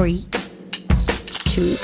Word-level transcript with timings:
3, 0.00 0.26
2, 1.52 1.76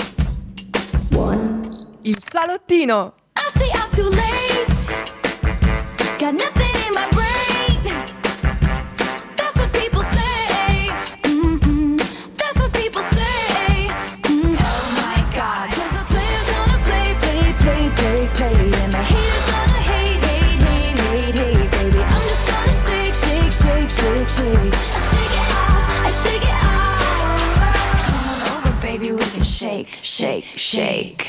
1. 1.10 1.98
Il 2.04 2.16
salottino! 2.32 3.12
I 3.36 3.50
say 3.58 3.68
I'm 3.74 3.90
too 3.90 4.08
late. 4.08 4.86
Got 6.18 6.32
nothing 6.32 6.74
in 6.86 6.94
my 6.94 7.08
brain. 7.10 7.82
That's 9.36 9.58
what 9.58 9.70
people 9.74 10.00
say. 10.16 10.88
Mm-mm. 11.24 11.98
That's 12.38 12.58
what 12.58 12.72
people 12.72 13.02
say. 13.02 13.90
Mm. 14.32 14.56
Oh 14.60 14.84
my 14.96 15.20
God. 15.36 15.68
'Cause 15.74 15.92
the 15.98 16.04
players 16.08 16.46
gonna 16.56 16.78
play, 16.88 17.14
play, 17.20 17.52
play, 17.60 17.90
play, 18.00 18.28
play. 18.32 18.82
And 18.82 18.92
the 18.94 19.02
haters 19.12 19.46
gonna 19.52 19.80
hate, 19.92 20.24
hate, 20.24 20.62
hate, 20.64 20.98
hate, 21.04 21.34
hate, 21.36 21.70
baby. 21.70 22.00
I'm 22.00 22.24
just 22.32 22.44
gonna 22.48 22.72
shake, 22.72 23.14
shake, 23.14 23.52
shake, 23.52 23.90
shake, 23.90 24.28
shake. 24.30 24.85
Shake. 30.66 31.24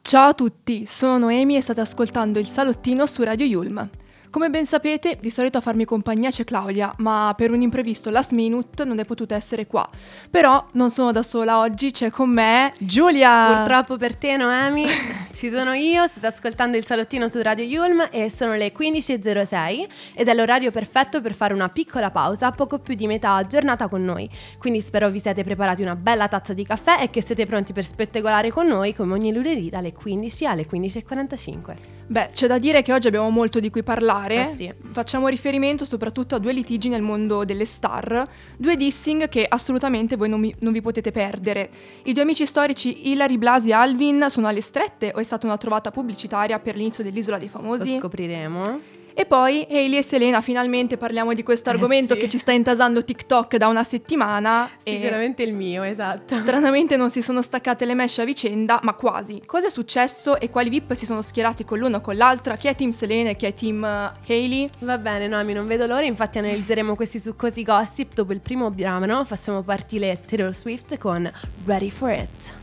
Ciao 0.00 0.28
a 0.28 0.32
tutti, 0.32 0.86
sono 0.86 1.18
Noemi 1.18 1.56
e 1.56 1.60
state 1.60 1.80
ascoltando 1.80 2.38
il 2.38 2.46
salottino 2.46 3.04
su 3.04 3.24
Radio 3.24 3.44
Yulm. 3.44 3.88
Come 4.30 4.48
ben 4.48 4.64
sapete, 4.64 5.18
di 5.20 5.28
solito 5.28 5.58
a 5.58 5.60
farmi 5.60 5.84
compagnia 5.84 6.30
c'è 6.30 6.44
Claudia, 6.44 6.94
ma 6.98 7.34
per 7.36 7.50
un 7.50 7.62
imprevisto 7.62 8.10
last 8.10 8.30
minute 8.30 8.84
non 8.84 9.00
è 9.00 9.04
potuta 9.04 9.34
essere 9.34 9.66
qua. 9.66 9.90
Però 10.30 10.68
non 10.74 10.92
sono 10.92 11.10
da 11.10 11.24
sola 11.24 11.58
oggi, 11.58 11.90
c'è 11.90 12.10
con 12.10 12.30
me 12.30 12.72
Giulia! 12.78 13.56
Purtroppo 13.56 13.96
per 13.96 14.14
te, 14.14 14.36
Noemi, 14.36 14.86
ci 15.34 15.50
sono 15.50 15.72
io, 15.72 16.06
state 16.06 16.28
ascoltando 16.28 16.76
il 16.76 16.86
salottino 16.86 17.26
su 17.26 17.42
Radio 17.42 17.64
Yulm 17.64 18.06
e 18.12 18.30
sono 18.30 18.54
le 18.54 18.72
15.06 18.72 19.88
ed 20.14 20.28
è 20.28 20.34
l'orario 20.34 20.70
perfetto 20.70 21.20
per 21.20 21.34
fare 21.34 21.52
una 21.52 21.68
piccola 21.68 22.12
pausa, 22.12 22.52
poco 22.52 22.78
più 22.78 22.94
di 22.94 23.08
metà 23.08 23.44
giornata 23.48 23.88
con 23.88 24.02
noi. 24.02 24.30
Quindi 24.58 24.80
spero 24.80 25.10
vi 25.10 25.18
siete 25.18 25.42
preparati 25.42 25.82
una 25.82 25.96
bella 25.96 26.28
tazza 26.28 26.52
di 26.52 26.64
caffè 26.64 26.98
e 27.00 27.10
che 27.10 27.20
siete 27.20 27.46
pronti 27.46 27.72
per 27.72 27.84
spettacolare 27.84 28.52
con 28.52 28.68
noi 28.68 28.94
come 28.94 29.12
ogni 29.12 29.32
lunedì 29.32 29.70
dalle 29.70 29.92
15 29.92 30.46
alle 30.46 30.66
15.45. 30.70 31.98
Beh, 32.06 32.30
c'è 32.32 32.46
da 32.46 32.58
dire 32.58 32.82
che 32.82 32.92
oggi 32.92 33.08
abbiamo 33.08 33.30
molto 33.30 33.58
di 33.60 33.70
cui 33.70 33.82
parlare. 33.82 34.18
Eh 34.28 34.54
sì. 34.54 34.72
Facciamo 34.92 35.28
riferimento 35.28 35.84
soprattutto 35.84 36.34
a 36.34 36.38
due 36.38 36.52
litigi 36.52 36.88
nel 36.88 37.02
mondo 37.02 37.44
delle 37.44 37.64
star, 37.64 38.28
due 38.56 38.76
dissing 38.76 39.28
che 39.28 39.46
assolutamente 39.48 40.16
voi 40.16 40.28
non, 40.28 40.40
mi- 40.40 40.54
non 40.60 40.72
vi 40.72 40.80
potete 40.80 41.10
perdere. 41.12 41.70
I 42.04 42.12
due 42.12 42.22
amici 42.22 42.46
storici 42.46 43.10
Hilary 43.10 43.38
Blasi 43.38 43.70
e 43.70 43.72
Alvin 43.72 44.26
sono 44.28 44.46
alle 44.48 44.60
strette 44.60 45.12
o 45.14 45.18
è 45.18 45.22
stata 45.22 45.46
una 45.46 45.56
trovata 45.56 45.90
pubblicitaria 45.90 46.58
per 46.58 46.76
l'inizio 46.76 47.04
dell'Isola 47.04 47.38
dei 47.38 47.48
Famosi? 47.48 47.92
Lo 47.94 47.98
scopriremo. 48.00 48.98
E 49.14 49.26
poi 49.26 49.66
Hailey 49.68 49.98
e 49.98 50.02
Selena, 50.02 50.40
finalmente 50.40 50.96
parliamo 50.96 51.34
di 51.34 51.42
questo 51.42 51.70
argomento 51.70 52.14
sì. 52.14 52.20
che 52.20 52.28
ci 52.28 52.38
sta 52.38 52.52
intasando 52.52 53.04
TikTok 53.04 53.56
da 53.56 53.68
una 53.68 53.84
settimana. 53.84 54.70
Sicuramente 54.82 55.42
il 55.42 55.52
mio, 55.52 55.82
esatto. 55.82 56.36
Stranamente 56.36 56.96
non 56.96 57.10
si 57.10 57.22
sono 57.22 57.42
staccate 57.42 57.84
le 57.84 57.94
mesh 57.94 58.18
a 58.18 58.24
vicenda, 58.24 58.80
ma 58.82 58.94
quasi. 58.94 59.42
Cosa 59.44 59.66
è 59.66 59.70
successo 59.70 60.38
e 60.40 60.50
quali 60.50 60.70
VIP 60.70 60.94
si 60.94 61.06
sono 61.06 61.22
schierati 61.22 61.64
con 61.64 61.78
l'uno 61.78 61.98
o 61.98 62.00
con 62.00 62.16
l'altra? 62.16 62.56
Chi 62.56 62.68
è 62.68 62.74
team 62.74 62.90
Selena 62.90 63.30
e 63.30 63.36
chi 63.36 63.46
è 63.46 63.54
team 63.54 63.84
eh, 63.84 64.12
Hailey? 64.26 64.68
Va 64.80 64.98
bene, 64.98 65.26
Noemi, 65.26 65.52
non 65.52 65.66
vedo 65.66 65.86
l'ora, 65.86 66.04
infatti 66.04 66.38
analizzeremo 66.38 66.94
questi 66.94 67.18
succosi 67.18 67.62
gossip 67.62 68.14
dopo 68.14 68.32
il 68.32 68.40
primo 68.40 68.70
brano. 68.70 69.24
Facciamo 69.24 69.62
partire 69.62 70.20
Taylor 70.26 70.54
Swift 70.54 70.98
con 70.98 71.30
Ready 71.64 71.90
for 71.90 72.10
It. 72.10 72.59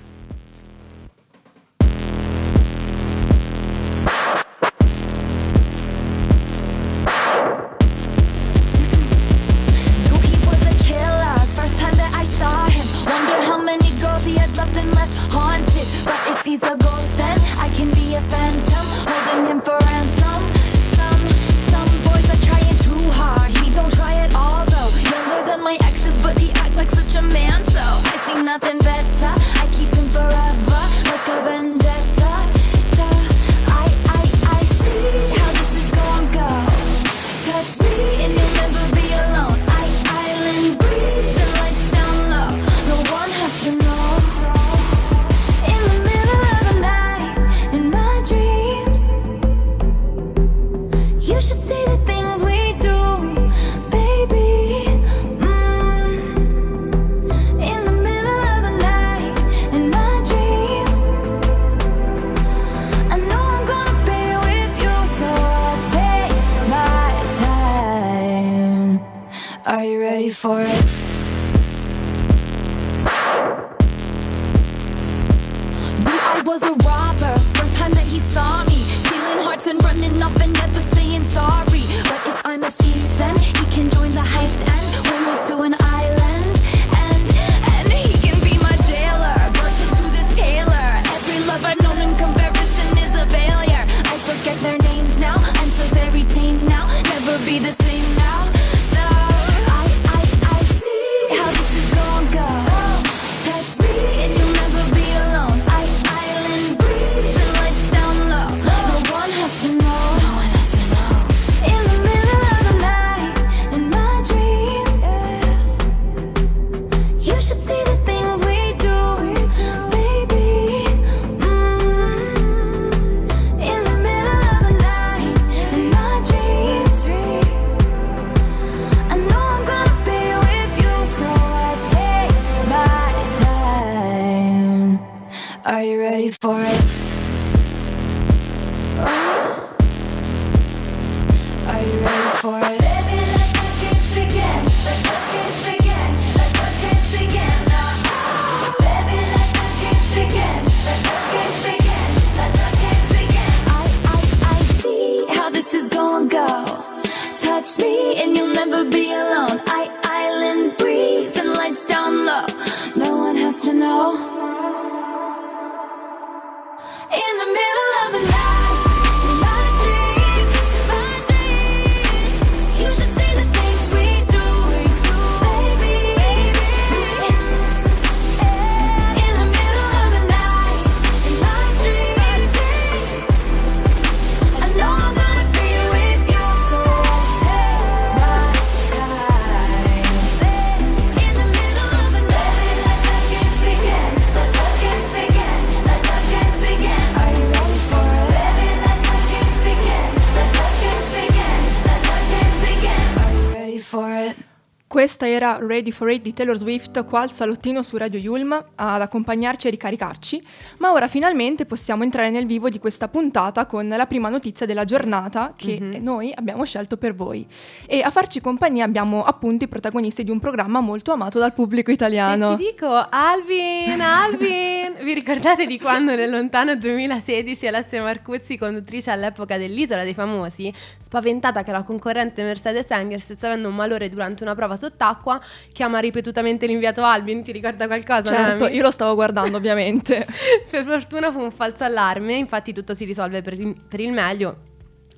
Era 205.48 205.66
Ready 205.66 205.92
for 205.92 206.10
It 206.12 206.22
di 206.24 206.34
Taylor 206.34 206.58
Swift 206.58 207.06
qua 207.06 207.22
al 207.22 207.32
salottino 207.32 207.82
su 207.82 207.96
Radio 207.96 208.20
Yulm 208.20 208.52
ad 208.76 209.02
accompagnarci 209.02 209.68
e 209.68 209.70
ricaricarci, 209.70 210.44
ma 210.80 210.92
ora 210.92 211.08
finalmente 211.08 211.66
possiamo 211.66 212.04
entrare 212.04 212.30
nel 212.30 212.46
vivo 212.46 212.70
di 212.70 212.80
questa 212.80 213.08
puntata 213.08 213.66
con 213.66 213.88
la 213.88 214.06
prima 214.06 214.28
notizia 214.30 214.66
della 214.66 214.84
giornata 214.84 215.54
che 215.56 215.78
Mhm. 215.80 216.04
noi 216.04 216.32
abbiamo 216.36 216.66
scelto 216.66 216.98
per 216.98 217.16
voi. 217.16 217.46
E 217.86 218.02
a 218.02 218.10
farci 218.10 218.42
compagnia 218.42 218.84
abbiamo 218.84 219.24
appunto 219.24 219.64
i 219.64 219.68
protagonisti 219.68 220.24
di 220.24 220.32
un 220.32 220.40
programma 220.40 220.82
molto 220.82 221.12
amato 221.14 221.40
dal 221.40 221.54
pubblico 221.54 221.92
italiano. 221.92 222.54
E 222.54 222.58
ti 222.58 222.64
dico, 222.72 222.88
Alvin, 223.10 224.02
Alvin, 224.02 224.96
vi 225.02 225.14
ricordate 225.14 225.66
di 225.66 225.80
quando 225.80 226.14
nel 226.16 226.30
lontano 226.30 226.76
2016 226.76 227.68
Alessia 227.68 228.02
Marcuzzi, 228.02 228.58
conduttrice 228.58 229.12
all'epoca 229.12 229.58
dell'Isola 229.58 230.04
dei 230.04 230.14
Famosi, 230.14 230.74
spaventata 230.98 231.64
che 231.64 231.72
la 231.72 231.84
concorrente 231.84 232.44
Mercedes 232.44 232.90
Engels 232.92 233.24
stesse 233.24 233.46
avendo 233.46 233.70
un 233.70 233.76
malore 233.76 234.10
durante 234.10 234.44
una 234.44 234.56
prova 234.56 234.76
sott'acqua, 234.76 235.37
chiama 235.72 236.00
ripetutamente 236.00 236.66
l'inviato 236.66 237.04
Alvin, 237.04 237.44
ti 237.44 237.52
ricorda 237.52 237.88
qualcosa? 237.88 238.34
Certo, 238.34 238.64
Noemi? 238.64 238.78
io 238.78 238.84
lo 238.84 238.92
stavo 238.92 239.16
guardando 239.16 239.58
ovviamente. 239.58 240.26
per 240.70 240.84
fortuna 240.84 241.32
fu 241.32 241.40
un 241.40 241.52
falso 241.52 241.84
allarme, 241.84 242.36
infatti 242.36 242.74
tutto 242.74 242.94
si 242.94 243.06
risolve 243.06 243.42
per 243.42 243.54
il, 243.54 243.76
per 243.88 244.00
il 244.00 244.12
meglio. 244.12 244.67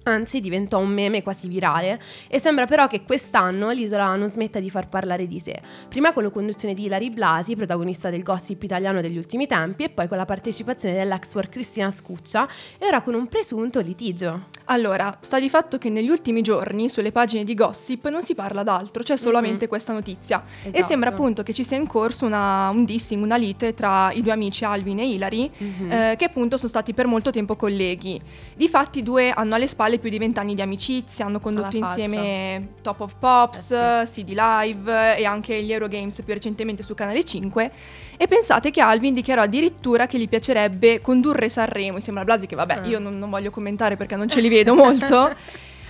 Anzi, 0.04 0.40
diventò 0.42 0.80
un 0.80 0.90
meme 0.90 1.22
quasi 1.22 1.48
virale 1.48 2.00
e 2.28 2.40
sembra 2.40 2.66
però 2.66 2.88
che 2.88 3.04
quest'anno 3.04 3.70
l'isola 3.70 4.16
non 4.16 4.30
smetta 4.30 4.60
di 4.60 4.70
far 4.70 4.88
parlare 4.90 5.28
di 5.28 5.40
sé. 5.40 5.60
Prima 5.88 6.14
con 6.14 6.24
la 6.24 6.30
conduzione 6.30 6.74
di 6.74 6.86
Ilari 6.86 7.10
Blasi, 7.12 7.56
protagonista 7.56 8.10
del 8.10 8.24
gossip 8.24 8.64
italiano 8.64 9.02
degli 9.02 9.18
ultimi 9.18 9.46
tempi, 9.46 9.84
e 9.84 9.90
poi 9.90 10.08
con 10.08 10.18
la 10.18 10.26
partecipazione 10.26 10.96
dell'ex 10.96 11.36
work 11.36 11.50
Cristina 11.50 11.92
Scuccia 11.92 12.48
e 12.78 12.86
ora 12.88 13.02
con 13.02 13.14
un 13.14 13.28
presunto 13.28 13.80
litigio. 13.82 14.46
Allora, 14.66 15.18
sta 15.22 15.40
di 15.40 15.50
fatto 15.50 15.78
che 15.78 15.90
negli 15.90 16.10
ultimi 16.10 16.42
giorni 16.42 16.90
sulle 16.90 17.12
pagine 17.12 17.44
di 17.44 17.54
gossip 17.54 18.08
non 18.10 18.22
si 18.22 18.36
parla 18.36 18.64
d'altro, 18.64 19.04
c'è 19.04 19.18
solamente 19.18 19.68
questa 19.68 19.94
notizia. 19.94 20.44
E 20.64 20.70
Esatto. 20.70 20.88
sembra 20.88 21.10
appunto 21.10 21.44
che 21.44 21.54
ci 21.54 21.64
sia 21.64 21.78
in 21.78 21.88
corso 21.88 22.26
una- 22.26 22.70
un 22.70 22.86
dissing, 22.86 23.22
una 23.22 23.36
lite 23.36 23.74
tra 23.74 24.12
i 24.12 24.22
due 24.22 24.32
amici 24.32 24.64
Alvin 24.64 25.00
e 25.00 25.08
Hilary, 25.08 25.50
Mhm. 25.58 25.92
eh, 25.92 26.16
che 26.18 26.26
appunto 26.26 26.56
sono 26.58 26.70
stati 26.70 26.94
per 26.94 27.06
molto 27.08 27.32
tempo 27.32 27.56
colleghi. 27.56 28.20
Difatti 28.56 29.00
i 29.00 29.04
due 29.04 29.32
hanno 29.32 29.56
alle 29.56 29.68
spalle 29.68 29.98
più 30.00 30.10
di 30.10 30.18
vent'anni 30.18 30.56
di 30.56 30.62
amicizia, 30.62 31.26
hanno 31.26 31.40
condotto 31.40 31.76
insieme 31.78 32.70
Top 32.82 33.00
of 33.02 33.14
Pops, 33.20 33.72
Eh 33.72 34.04
CD 34.06 34.30
Live 34.34 35.18
e 35.18 35.26
anche 35.26 35.62
gli 35.62 35.72
Eurogames 35.72 36.22
più 36.24 36.34
recentemente 36.34 36.82
su 36.84 36.94
Canale 36.96 37.24
5. 37.24 37.72
E 38.18 38.28
pensate 38.28 38.72
che 38.72 38.82
Alvin 38.82 39.14
dichiarò 39.14 39.42
addirittura 39.44 40.06
che 40.08 40.18
gli 40.20 40.28
piacerebbe 40.28 41.00
condurre 41.02 41.48
Sanremo, 41.50 41.98
insieme 41.98 42.20
a 42.20 42.24
Blasi, 42.24 42.48
che 42.48 42.56
vabbè, 42.56 42.80
Ah. 42.80 42.86
io 42.86 43.00
non, 43.00 43.18
non 43.20 43.30
voglio 43.30 43.50
commentare 43.52 43.96
perché 43.98 44.16
non 44.16 44.28
ce 44.28 44.42
li 44.42 44.50
vedo 44.50 44.74
molto. 44.74 45.34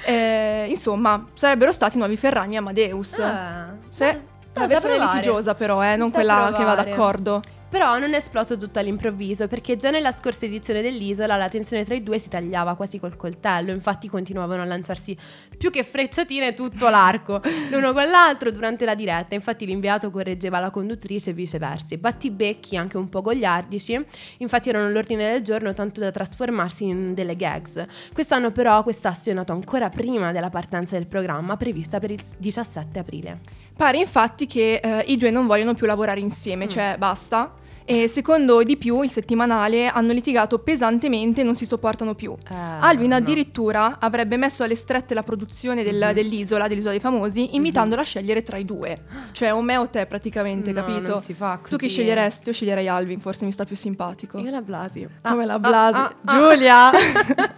Eh, 0.06 0.66
insomma, 0.70 1.26
sarebbero 1.34 1.72
stati 1.72 1.98
nuovi 1.98 2.18
Ferragni 2.18 2.56
e 2.56 2.58
Amadeus. 2.58 3.20
Ah, 3.20 3.74
Se, 3.90 4.22
la 4.54 4.68
versione 4.68 4.96
provare. 4.96 5.18
litigiosa 5.18 5.56
però, 5.56 5.84
eh, 5.84 5.96
non 5.96 6.10
Da 6.10 6.16
quella 6.16 6.34
che 6.56 6.64
va 6.64 6.74
provare. 6.76 6.90
d'accordo. 6.90 7.42
Però 7.70 8.00
non 8.00 8.14
è 8.14 8.18
esploso 8.18 8.58
tutto 8.58 8.80
all'improvviso, 8.80 9.48
perché 9.48 9.78
già 9.78 9.92
nella 9.92 10.12
scorsa 10.12 10.46
edizione 10.46 10.82
dell'isola 10.82 11.36
la 11.36 11.50
tensione 11.50 11.84
tra 11.84 11.94
i 11.94 12.02
due 12.02 12.18
si 12.18 12.28
tagliava 12.28 12.74
quasi 12.74 13.00
col 13.00 13.16
coltello, 13.16 13.72
infatti 13.72 14.10
continuavano 14.10 14.64
a 14.64 14.66
lanciarsi 14.66 15.16
più 15.56 15.70
che 15.70 15.84
frecciatine 15.84 16.56
tutto 16.56 16.90
l'arco, 16.90 17.42
l'uno 17.70 17.94
con 17.94 18.10
l'altro 18.10 18.50
durante 18.52 18.86
la 18.86 18.96
diretta, 18.96 19.36
infatti 19.36 19.68
l'inviato 19.68 20.10
correggeva 20.10 20.60
la 20.60 20.72
conduttrice 20.72 21.30
e 21.30 21.34
viceversa. 21.34 21.94
I 21.94 21.98
battibecchi, 21.98 22.76
anche 22.76 22.98
un 22.98 23.08
po' 23.08 23.22
gogliardici, 23.22 24.04
infatti 24.38 24.70
erano 24.70 24.90
l'ordine 24.90 25.32
del 25.32 25.44
giorno 25.44 25.74
tanto 25.74 26.00
da 26.00 26.10
trasformarsi 26.10 26.86
in 26.86 27.14
delle 27.14 27.36
gags. 27.36 27.86
Quest'anno 28.14 28.52
però 28.52 28.82
quest'assio 28.82 29.32
è 29.32 29.36
nato 29.36 29.54
ancora 29.54 29.90
prima 29.90 30.32
della 30.32 30.50
partenza 30.50 30.98
del 30.98 31.06
programma, 31.06 31.56
prevista 31.56 32.00
per 32.00 32.10
il 32.10 32.22
17 32.38 32.98
aprile. 32.98 33.40
Pare 33.76 33.98
infatti 33.98 34.46
che 34.46 34.82
eh, 34.84 35.04
i 35.08 35.18
due 35.18 35.30
non 35.30 35.48
vogliono 35.48 35.74
più 35.74 35.86
lavorare 35.86 36.20
insieme, 36.20 36.68
cioè 36.68 36.96
basta. 36.98 37.59
E 37.92 38.08
secondo 38.08 38.62
di 38.62 38.78
più, 38.78 39.02
il 39.02 39.10
settimanale, 39.10 39.88
hanno 39.88 40.12
litigato 40.14 40.60
pesantemente 40.60 41.42
e 41.42 41.44
non 41.44 41.56
si 41.56 41.66
sopportano 41.66 42.14
più. 42.14 42.36
Alvin 42.48 43.10
no. 43.10 43.16
addirittura 43.16 43.98
avrebbe 44.00 44.38
messo 44.38 44.62
alle 44.64 44.76
strette 44.76 45.16
la 45.16 45.24
produzione 45.24 45.82
del- 45.84 46.12
dell'isola, 46.14 46.68
dell'isola 46.68 46.92
dei 46.92 47.00
famosi, 47.00 47.56
invitandola 47.56 48.02
a 48.02 48.06
scegliere 48.06 48.44
tra 48.44 48.58
i 48.58 48.64
due. 48.66 49.02
Cioè 49.32 49.52
o 49.56 49.62
me 49.64 49.78
o 49.78 49.88
te 49.90 50.06
praticamente, 50.06 50.72
No, 50.72 50.84
capito? 50.86 51.10
non 51.14 51.24
si 51.24 51.34
fa 51.34 51.58
Tu 51.64 51.70
chi 51.78 51.86
così. 51.86 51.88
sceglieresti? 51.90 52.50
Io 52.50 52.54
sceglierei 52.54 52.88
Alvin, 52.88 53.20
forse 53.20 53.46
mi 53.46 53.52
sta 53.52 53.66
più 53.66 53.76
simpatico. 53.76 54.38
Io 54.38 54.52
la 54.52 54.62
Blasi. 54.62 55.08
Come 55.24 55.44
Ah, 55.44 55.46
la 55.48 55.54
ah, 55.56 55.60
Blasi. 55.60 55.96
ah, 55.96 56.14
ah. 56.26 56.36
Giulia! 56.38 56.92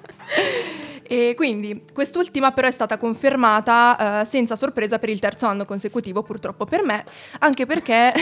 e 1.12 1.34
quindi 1.36 1.84
quest'ultima 1.94 2.54
però 2.54 2.70
è 2.70 2.72
stata 2.72 2.98
confermata 2.98 4.22
eh, 4.22 4.26
senza 4.26 4.56
sorpresa 4.56 4.98
per 4.98 5.10
il 5.10 5.20
terzo 5.20 5.46
anno 5.46 5.66
consecutivo, 5.66 6.24
purtroppo 6.24 6.64
per 6.64 6.84
me, 6.86 7.04
anche 7.40 7.66
perché 7.66 8.14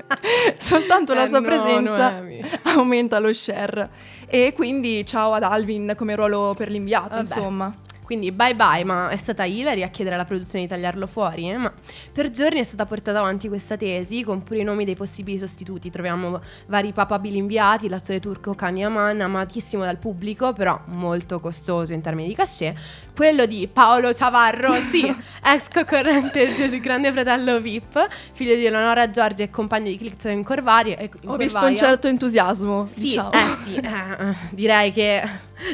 soltanto 0.56 1.12
la 1.12 1.24
Eh 1.24 1.28
sua 1.28 1.40
no, 1.40 1.46
presenza 1.46 2.10
Noemi. 2.12 2.42
aumenta 2.62 3.18
lo 3.18 3.30
share. 3.34 3.90
E 4.26 4.52
quindi 4.54 5.04
ciao 5.04 5.34
ad 5.34 5.42
Alvin 5.42 5.92
come 5.98 6.14
ruolo 6.14 6.54
per 6.56 6.70
l'inviato, 6.70 7.08
Vabbè. 7.10 7.20
insomma. 7.20 7.74
Quindi 8.10 8.32
bye 8.32 8.56
bye, 8.56 8.82
ma 8.82 9.08
è 9.10 9.16
stata 9.16 9.44
Hilary 9.44 9.84
a 9.84 9.88
chiedere 9.88 10.16
alla 10.16 10.24
produzione 10.24 10.64
di 10.64 10.68
tagliarlo 10.68 11.06
fuori, 11.06 11.48
eh? 11.48 11.56
ma 11.56 11.72
per 12.12 12.32
giorni 12.32 12.58
è 12.58 12.64
stata 12.64 12.84
portata 12.84 13.20
avanti 13.20 13.46
questa 13.46 13.76
tesi 13.76 14.24
con 14.24 14.42
pure 14.42 14.58
i 14.58 14.62
nomi 14.64 14.84
dei 14.84 14.96
possibili 14.96 15.38
sostituti. 15.38 15.92
Troviamo 15.92 16.40
vari 16.66 16.92
papabili 16.92 17.36
inviati, 17.36 17.88
l'attore 17.88 18.18
turco 18.18 18.52
Kanye 18.54 18.86
Aman, 18.86 19.20
amatissimo 19.20 19.84
dal 19.84 19.98
pubblico, 19.98 20.52
però 20.52 20.80
molto 20.86 21.38
costoso 21.38 21.92
in 21.92 22.00
termini 22.00 22.26
di 22.26 22.34
cachet. 22.34 22.76
Quello 23.14 23.46
di 23.46 23.68
Paolo 23.72 24.12
Ciavarro, 24.12 24.74
sì, 24.90 25.06
ex 25.06 25.68
concorrente 25.72 26.52
del 26.56 26.80
grande 26.80 27.12
fratello 27.12 27.60
VIP, 27.60 28.08
figlio 28.32 28.56
di 28.56 28.64
Eleonora 28.64 29.08
Giorgi 29.10 29.42
e 29.42 29.50
compagno 29.50 29.88
di 29.88 29.96
Clifton 29.96 30.42
Corvari. 30.42 30.96
in 30.98 31.28
Ho 31.28 31.36
visto 31.36 31.60
Corvaia. 31.60 31.68
un 31.68 31.76
certo 31.76 32.08
entusiasmo. 32.08 32.88
Sì, 32.92 33.00
diciamo. 33.02 33.30
eh 33.30 33.56
sì, 33.62 33.76
eh, 33.76 34.30
eh, 34.30 34.34
direi 34.50 34.90
che 34.90 35.22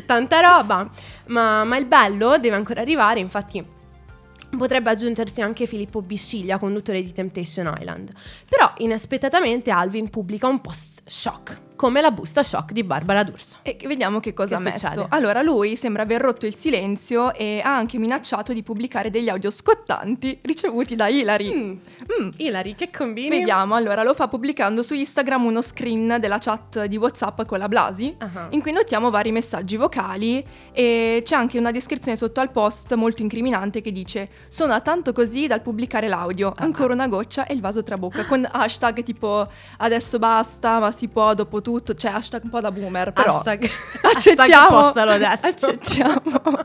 tanta 0.04 0.40
roba, 0.40 0.88
ma, 1.28 1.64
ma 1.64 1.76
il 1.76 1.86
bello 1.86 2.38
deve 2.38 2.56
ancora 2.56 2.80
arrivare, 2.80 3.20
infatti 3.20 3.64
potrebbe 4.56 4.90
aggiungersi 4.90 5.40
anche 5.40 5.66
Filippo 5.66 6.02
Bisciglia, 6.02 6.58
conduttore 6.58 7.02
di 7.02 7.12
Temptation 7.12 7.74
Island. 7.78 8.12
Però 8.48 8.72
inaspettatamente 8.78 9.70
Alvin 9.70 10.08
pubblica 10.08 10.46
un 10.46 10.60
post 10.60 11.02
shock, 11.06 11.60
come 11.76 12.00
la 12.00 12.10
busta 12.10 12.42
shock 12.42 12.72
di 12.72 12.82
Barbara 12.82 13.22
D'Urso. 13.22 13.56
E 13.62 13.76
vediamo 13.86 14.18
che 14.20 14.32
cosa 14.34 14.56
Che 14.56 14.68
ha 14.68 14.72
messo. 14.72 15.06
Allora, 15.10 15.42
lui 15.42 15.76
sembra 15.76 16.02
aver 16.02 16.20
rotto 16.20 16.46
il 16.46 16.54
silenzio 16.56 17.32
e 17.34 17.60
ha 17.62 17.76
anche 17.76 17.98
minacciato 17.98 18.52
di 18.52 18.62
pubblicare 18.62 19.10
degli 19.10 19.28
audio 19.28 19.50
scottanti 19.50 20.38
ricevuti 20.42 20.94
da 20.96 21.08
Hilary. 21.08 21.54
Mm. 21.54 21.70
Mm. 22.22 22.28
Hilary, 22.38 22.74
che 22.74 22.90
combini? 22.90 23.28
Vediamo, 23.28 23.74
allora 23.74 24.02
lo 24.02 24.14
fa 24.14 24.26
pubblicando 24.28 24.82
su 24.82 24.94
Instagram 24.94 25.44
uno 25.44 25.60
screen 25.62 26.16
della 26.18 26.38
chat 26.38 26.84
di 26.86 26.96
WhatsApp 26.96 27.42
con 27.42 27.58
la 27.58 27.68
Blasi, 27.68 28.14
Ah. 28.18 28.46
in 28.50 28.60
cui 28.62 28.72
notiamo 28.72 29.10
vari 29.10 29.30
messaggi 29.32 29.76
vocali 29.76 30.44
e 30.72 31.20
c'è 31.24 31.34
anche 31.36 31.58
una 31.58 31.70
descrizione 31.70 32.16
sotto 32.16 32.40
al 32.40 32.50
post 32.50 32.94
molto 32.94 33.22
incriminante 33.22 33.80
che 33.80 33.92
dice 33.92 34.28
sono 34.48 34.72
a 34.72 34.80
tanto 34.80 35.12
così 35.12 35.46
dal 35.46 35.60
pubblicare 35.60 36.08
l'audio, 36.08 36.48
Ah. 36.48 36.62
ancora 36.62 36.92
una 36.94 37.08
goccia 37.08 37.46
e 37.46 37.54
il 37.54 37.60
vaso 37.60 37.82
trabocca, 37.82 38.24
con 38.26 38.46
hashtag 38.50 39.02
tipo 39.02 39.46
adesso 39.78 40.18
basta, 40.18 40.78
ma 40.78 40.90
si 40.90 41.08
può 41.08 41.34
dopo 41.34 41.60
tutto, 41.66 41.94
cioè 41.94 42.12
hashtag 42.12 42.44
un 42.44 42.50
po' 42.50 42.60
da 42.60 42.70
boomer, 42.70 43.12
però 43.12 43.38
Hashtag, 43.38 43.68
accettiamo, 44.02 44.78
hashtag 44.78 45.08
adesso. 45.08 45.66
accettiamo. 45.66 46.62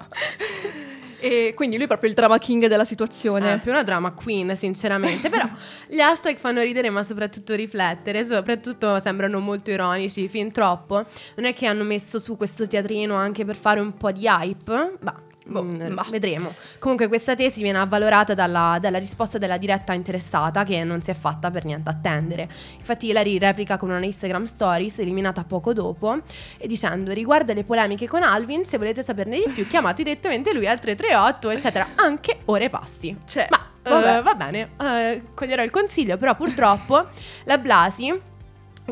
e 1.19 1.53
quindi 1.55 1.77
lui 1.77 1.85
è 1.85 1.87
proprio 1.87 2.09
il 2.11 2.15
drama 2.15 2.37
king 2.37 2.67
della 2.67 2.85
situazione. 2.85 3.53
Eh, 3.53 3.57
più 3.57 3.71
una 3.71 3.81
drama 3.81 4.11
queen, 4.11 4.55
sinceramente. 4.55 5.27
Però 5.29 5.47
gli 5.87 5.99
hashtag 5.99 6.37
fanno 6.37 6.61
ridere, 6.61 6.91
ma 6.91 7.01
soprattutto 7.01 7.55
riflettere. 7.55 8.23
Soprattutto 8.27 8.99
sembrano 8.99 9.39
molto 9.39 9.71
ironici, 9.71 10.27
fin 10.27 10.51
troppo. 10.51 11.03
Non 11.35 11.45
è 11.47 11.53
che 11.55 11.65
hanno 11.65 11.83
messo 11.83 12.19
su 12.19 12.37
questo 12.37 12.67
teatrino 12.67 13.15
anche 13.15 13.43
per 13.43 13.55
fare 13.55 13.79
un 13.79 13.97
po' 13.97 14.11
di 14.11 14.27
hype? 14.27 14.97
Bah. 14.99 15.19
Boh, 15.51 15.63
mm, 15.63 15.93
bah. 15.93 16.05
vedremo. 16.09 16.53
Comunque, 16.79 17.07
questa 17.07 17.35
tesi 17.35 17.61
viene 17.61 17.79
avvalorata 17.79 18.33
dalla, 18.33 18.77
dalla 18.79 18.97
risposta 18.97 19.37
della 19.37 19.57
diretta 19.57 19.93
interessata, 19.93 20.63
che 20.63 20.83
non 20.83 21.01
si 21.01 21.11
è 21.11 21.13
fatta 21.13 21.51
per 21.51 21.65
niente 21.65 21.89
attendere. 21.89 22.49
Infatti, 22.77 23.07
Hilary 23.07 23.37
replica 23.37 23.77
con 23.77 23.89
una 23.89 24.03
Instagram 24.03 24.45
Stories 24.45 24.99
eliminata 24.99 25.43
poco 25.43 25.73
dopo 25.73 26.19
e 26.57 26.67
dicendo: 26.67 27.11
Riguardo 27.11 27.53
le 27.53 27.63
polemiche 27.63 28.07
con 28.07 28.23
Alvin, 28.23 28.65
se 28.65 28.77
volete 28.77 29.03
saperne 29.03 29.37
di 29.37 29.51
più, 29.51 29.67
chiamate 29.67 30.03
direttamente 30.03 30.53
lui 30.53 30.67
al 30.67 30.79
338, 30.79 31.49
eccetera. 31.49 31.87
Anche 31.95 32.39
ore 32.45 32.69
pasti. 32.69 33.15
Cioè, 33.25 33.47
Ma 33.49 33.71
eh, 33.83 34.21
va 34.21 34.35
bene, 34.35 34.71
eh, 34.79 35.23
coglierò 35.33 35.63
il 35.63 35.71
consiglio, 35.71 36.17
però 36.17 36.35
purtroppo 36.35 37.07
la 37.45 37.57
Blasi 37.57 38.29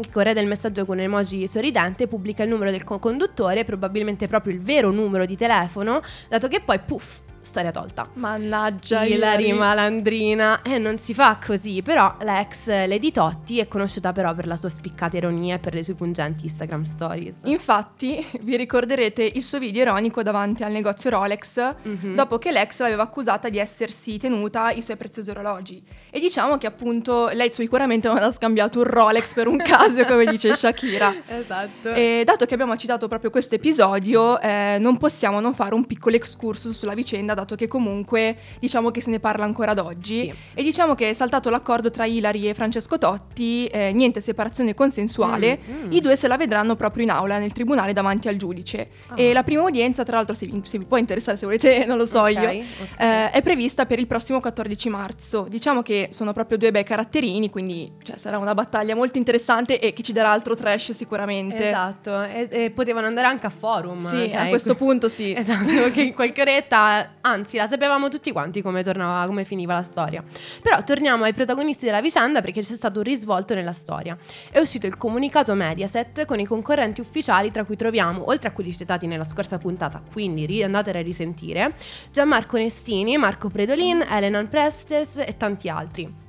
che 0.02 0.10
correde 0.12 0.42
il 0.42 0.48
messaggio 0.48 0.86
con 0.86 0.98
un 0.98 1.04
emoji 1.04 1.48
sorridente, 1.48 2.08
pubblica 2.08 2.44
il 2.44 2.50
numero 2.50 2.72
del 2.72 2.84
co- 2.84 3.00
conduttore, 3.00 3.66
probabilmente 3.66 4.28
proprio 4.28 4.54
il 4.54 4.62
vero 4.62 4.92
numero 4.92 5.26
di 5.26 5.36
telefono, 5.36 6.02
dato 6.28 6.48
che 6.48 6.62
poi, 6.62 6.80
puff, 6.80 7.20
storia 7.42 7.72
tolta. 7.72 8.08
Mannaggia, 8.14 9.04
Hilary 9.04 9.52
malandrina. 9.54 10.62
Eh, 10.62 10.78
non 10.78 10.98
si 11.00 11.14
fa 11.14 11.40
così. 11.44 11.82
Però 11.82 12.16
la 12.22 12.40
ex 12.42 12.68
Lady 12.68 13.12
Totti 13.12 13.60
è 13.60 13.68
conosciuta 13.68 14.12
però 14.14 14.34
per 14.34 14.48
la 14.48 14.56
sua 14.56 14.70
spiccata 14.70 15.18
ironia 15.18 15.56
e 15.56 15.60
per 15.60 15.74
le 15.74 15.84
sue 15.84 15.94
pungenti 15.96 16.46
Instagram 16.46 16.84
stories. 16.84 17.36
Infatti, 17.46 18.26
vi 18.42 18.56
ricorderete 18.58 19.24
il 19.34 19.44
suo 19.44 19.60
video 19.60 19.82
ironico 19.82 20.22
davanti 20.24 20.64
al 20.64 20.72
negozio 20.72 21.10
Rolex 21.10 21.76
Mhm. 21.84 22.16
dopo 22.16 22.38
che 22.38 22.52
l'ex 22.52 22.80
l'aveva 22.82 23.04
accusata 23.04 23.50
di 23.50 23.58
essersi 23.58 24.18
tenuta 24.18 24.72
i 24.72 24.82
suoi 24.82 24.98
preziosi 24.98 25.30
orologi. 25.30 25.82
E 26.10 26.20
diciamo 26.20 26.58
che 26.58 26.68
appunto 26.68 27.30
lei 27.34 27.50
sicuramente 27.52 28.08
non 28.08 28.18
ha 28.18 28.32
scambiato 28.32 28.80
un 28.80 28.86
Rolex 28.86 29.34
per 29.34 29.48
un 29.48 29.58
caso, 29.58 30.06
come 30.06 30.26
dice 30.26 30.54
Shakira. 30.54 31.14
Esatto. 31.40 31.94
E 31.94 32.24
dato 32.26 32.46
che 32.46 32.54
abbiamo 32.54 32.76
citato 32.76 33.08
proprio 33.08 33.30
questo 33.30 33.56
episodio, 33.56 34.40
eh, 34.40 34.78
non 34.80 34.98
possiamo 34.98 35.40
non 35.40 35.54
fare 35.54 35.74
un 35.74 35.86
piccolo 35.86 36.16
excursus 36.16 36.78
sulla 36.78 36.94
vicenda, 36.94 37.29
dato 37.34 37.56
che 37.56 37.68
comunque 37.68 38.38
diciamo 38.60 38.92
che 38.92 39.02
se 39.02 39.10
ne 39.10 39.20
parla 39.20 39.46
ancora 39.46 39.72
ad 39.72 39.80
oggi. 39.80 40.20
Sì. 40.20 40.34
E 40.54 40.64
diciamo 40.64 40.96
che 40.96 41.10
è 41.10 41.14
saltato 41.14 41.50
l'accordo 41.50 41.90
tra 41.90 42.06
Ilari 42.06 42.48
e 42.50 42.54
Francesco 42.54 42.98
Totti, 42.98 43.66
eh, 43.68 43.92
niente 43.94 44.22
separazione 44.22 44.74
consensuale, 44.74 45.60
Mm, 45.70 45.86
mm. 45.88 45.92
i 45.92 46.02
due 46.02 46.16
se 46.16 46.28
la 46.28 46.38
vedranno 46.38 46.76
proprio 46.76 47.04
in 47.04 47.12
aula, 47.12 47.38
nel 47.40 47.52
tribunale, 47.54 47.94
davanti 47.94 48.28
al 48.28 48.36
giudice. 48.36 48.90
Ah. 49.08 49.14
E 49.16 49.34
la 49.34 49.44
prima 49.44 49.62
udienza, 49.64 50.04
tra 50.04 50.16
l'altro, 50.16 50.34
se 50.34 50.46
vi, 50.46 50.62
se 50.64 50.78
vi 50.78 50.86
può 50.86 50.98
interessare, 50.98 51.38
se 51.38 51.46
volete, 51.46 51.86
non 51.88 51.98
lo 51.98 52.06
so 52.06 52.22
Ok, 52.22 52.32
io, 52.32 52.40
ok. 52.42 52.66
eh, 52.98 53.32
è 53.32 53.42
prevista 53.42 53.86
per 53.86 54.00
il 54.00 54.08
prossimo 54.08 54.40
14 54.40 54.90
marzo. 54.90 55.46
Diciamo 55.50 55.82
che 55.82 56.10
sono 56.12 56.34
proprio 56.34 56.58
due 56.58 56.72
bei 56.72 56.84
caratterini, 56.84 57.50
quindi 57.50 57.92
cioè, 58.04 58.18
sarà 58.18 58.38
una 58.38 58.54
battaglia 58.54 58.96
molto 58.96 59.18
interessante 59.18 59.80
e 59.80 59.94
che 59.94 60.04
ci 60.04 60.14
darà 60.14 60.32
altro 60.32 60.56
trash 60.56 60.92
sicuramente. 60.92 61.68
Esatto, 61.68 62.22
e, 62.24 62.48
e 62.50 62.70
potevano 62.72 63.08
andare 63.08 63.28
anche 63.28 63.46
a 63.46 63.50
forum. 63.50 64.00
Sì, 64.00 64.30
cioè, 64.30 64.46
a 64.46 64.48
questo 64.50 64.76
punto 64.76 65.10
sì. 65.10 65.34
Esatto, 65.36 65.92
che 65.92 66.02
in 66.02 66.14
qualche 66.14 66.42
oretta, 66.42 67.16
anzi, 67.22 67.58
la 67.58 67.68
sapevamo 67.68 68.10
tutti 68.10 68.32
quanti 68.32 68.62
come 68.62 68.84
tornava, 68.84 69.26
come 69.26 69.46
finiva 69.46 69.74
la 69.74 69.84
storia. 69.84 70.24
Però 70.62 70.84
torniamo 70.84 71.24
ai 71.24 71.34
protagonisti 71.34 71.86
della 71.86 72.02
vicenda 72.02 72.42
perché 72.42 72.62
c'è 72.62 72.74
stato 72.74 73.00
un 73.00 73.06
risvolto 73.06 73.54
nella 73.54 73.74
storia. 73.74 74.18
È 74.50 74.60
uscito 74.60 74.88
il 74.88 74.98
comunicato 74.98 75.54
Mediaset 75.54 76.26
con 76.26 76.40
i 76.40 76.46
concorrenti 76.46 77.02
ufficiali 77.02 77.52
tra 77.52 77.64
cui 77.64 77.76
troviamo, 77.76 78.30
oltre 78.30 78.50
a 78.50 78.52
quelli 78.52 78.72
citati 78.74 79.08
nella 79.08 79.24
scorsa 79.24 79.58
puntata, 79.58 80.02
quindi 80.12 80.64
andatela 80.64 81.00
a 81.00 81.02
risentire, 81.02 81.74
Gianmarco 82.12 82.58
Nestini, 82.58 83.18
Marco 83.18 83.50
Predolin, 83.50 84.06
Elenan 84.10 84.48
Prestes 84.48 85.18
e 85.18 85.36
tanti 85.38 85.70
altri. 85.70 86.29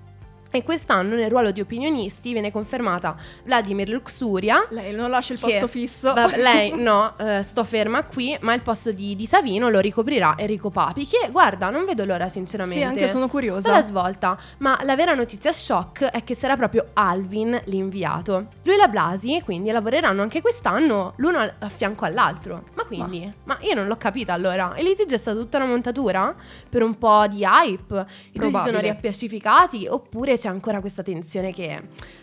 E 0.52 0.64
quest'anno 0.64 1.14
nel 1.14 1.30
ruolo 1.30 1.52
di 1.52 1.61
opinionisti 1.61 2.33
viene 2.33 2.50
confermata 2.50 3.14
Vladimir 3.45 3.88
Luxuria, 3.88 4.66
Lei 4.71 4.92
non 4.92 5.09
lascia 5.09 5.33
il 5.35 5.38
che- 5.38 5.47
posto 5.47 5.69
fisso. 5.69 6.12
Va- 6.12 6.30
lei 6.37 6.73
no, 6.76 7.16
eh, 7.19 7.42
sto 7.42 7.62
ferma 7.62 8.02
qui, 8.02 8.37
ma 8.40 8.52
il 8.54 8.61
posto 8.62 8.90
di, 8.90 9.14
di 9.14 9.26
Savino 9.26 9.69
lo 9.69 9.78
ricoprirà 9.78 10.35
Enrico 10.37 10.69
Papi, 10.71 11.07
che 11.07 11.28
guarda, 11.30 11.71
non 11.71 11.85
vedo 11.85 12.04
l'ora 12.04 12.28
sinceramente. 12.28 12.80
Sì, 12.80 12.85
anche 12.85 13.09
sono 13.09 13.28
curiosa. 13.28 13.69
Della 13.71 13.83
svolta, 13.85 14.37
ma 14.59 14.76
la 14.83 14.97
vera 14.97 15.14
notizia 15.14 15.52
shock 15.52 16.04
è 16.07 16.25
che 16.25 16.35
sarà 16.35 16.57
proprio 16.57 16.88
Alvin 16.95 17.61
l'inviato. 17.66 18.47
Lui 18.64 18.75
e 18.75 18.78
la 18.78 18.88
Blasi, 18.88 19.40
quindi, 19.45 19.71
lavoreranno 19.71 20.21
anche 20.21 20.40
quest'anno 20.40 21.12
l'uno 21.16 21.38
al- 21.38 21.54
a 21.61 21.69
fianco 21.69 22.04
all'altro. 22.04 22.64
Ma 22.75 22.83
quindi, 22.85 23.33
ma, 23.45 23.57
io 23.61 23.75
non 23.75 23.87
l'ho 23.87 23.97
capita 23.97 24.33
allora. 24.33 24.75
Il 24.78 24.85
litigio 24.85 25.14
è 25.14 25.19
stata 25.19 25.38
tutta 25.38 25.59
una 25.59 25.66
montatura 25.66 26.35
per 26.69 26.83
un 26.83 26.99
po' 26.99 27.26
di 27.28 27.45
hype. 27.45 28.04
I 28.33 28.38
due 28.38 28.50
si 28.50 28.57
sono 28.64 28.78
riappacificati 28.80 29.87
oppure 29.88 30.37
c'è 30.40 30.49
ancora 30.49 30.80
questa 30.80 31.02
tensione 31.04 31.52
che 31.52 31.80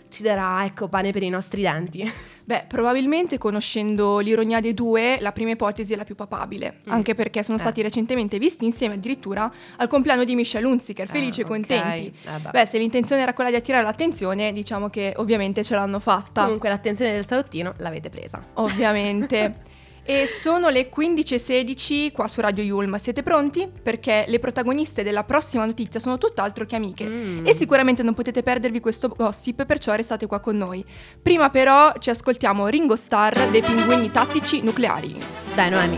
ci 0.09 0.23
darà, 0.23 0.65
ecco, 0.65 0.87
pane 0.87 1.11
per 1.11 1.23
i 1.23 1.29
nostri 1.29 1.61
denti. 1.61 2.09
Beh, 2.45 2.65
probabilmente 2.67 3.37
conoscendo 3.37 4.19
l'ironia 4.19 4.59
dei 4.59 4.73
due, 4.73 5.17
la 5.19 5.31
prima 5.31 5.51
ipotesi 5.51 5.93
è 5.93 5.95
la 5.97 6.03
più 6.05 6.15
papabile, 6.15 6.79
Mm. 6.87 6.91
anche 6.91 7.13
perché 7.13 7.43
sono 7.43 7.57
Eh. 7.57 7.59
stati 7.61 7.81
recentemente 7.81 8.37
visti 8.39 8.65
insieme 8.65 8.95
addirittura 8.95 9.51
al 9.77 9.87
compleanno 9.87 10.23
di 10.23 10.33
Michelle 10.35 10.65
Hunziker, 10.65 11.07
felici 11.07 11.41
Ah, 11.41 11.43
e 11.43 11.47
contenti. 11.47 12.13
ok. 12.25 12.45
Eh. 12.45 12.49
Beh, 12.51 12.65
se 12.65 12.77
l'intenzione 12.77 13.21
era 13.21 13.33
quella 13.33 13.49
di 13.49 13.55
attirare 13.57 13.83
l'attenzione, 13.83 14.51
diciamo 14.53 14.89
che 14.89 15.13
ovviamente 15.17 15.63
ce 15.63 15.75
l'hanno 15.75 15.99
fatta. 15.99 16.43
Comunque 16.43 16.69
l'attenzione 16.69 17.11
del 17.11 17.25
salottino 17.25 17.73
l'avete 17.77 18.09
presa. 18.09 18.41
Ovviamente. 18.53 19.55
E 20.09 20.25
sono 20.25 20.69
le 20.69 20.89
15.16 20.89 22.13
qua 22.13 22.29
su 22.29 22.39
Radio 22.39 22.63
Yulma. 22.63 22.97
Siete 22.97 23.23
pronti? 23.23 23.69
Perché 23.83 24.23
le 24.29 24.39
protagoniste 24.39 25.03
della 25.03 25.25
prossima 25.25 25.65
notizia 25.65 25.99
sono 25.99 26.17
tutt'altro 26.17 26.65
che 26.65 26.77
amiche. 26.77 27.03
Mm. 27.03 27.45
E 27.45 27.53
sicuramente 27.53 28.03
non 28.03 28.13
potete 28.13 28.41
perdervi 28.41 28.79
questo 28.79 29.09
gossip, 29.09 29.65
perciò 29.65 29.93
restate 29.95 30.25
qua 30.25 30.39
con 30.39 30.55
noi. 30.55 30.81
Prima 31.21 31.49
però 31.49 31.91
ci 31.99 32.09
ascoltiamo 32.09 32.67
Ringo 32.67 32.95
Starr 32.95 33.49
dei 33.49 33.61
pinguini 33.61 34.09
tattici 34.09 34.61
nucleari. 34.61 35.13
Dai 35.53 35.69
Noemi. 35.69 35.97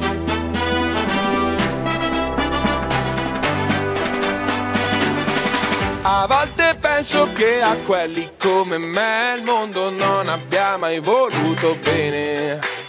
A 6.02 6.26
volte 6.26 6.76
penso 6.82 7.32
che 7.34 7.62
a 7.62 7.76
quelli 7.76 8.32
come 8.40 8.80
me 8.80 9.36
il 9.38 9.44
mondo 9.44 9.92
non 9.92 10.28
abbia 10.30 10.78
mai 10.78 11.00
voluto 11.00 11.78
bene. 11.84 12.89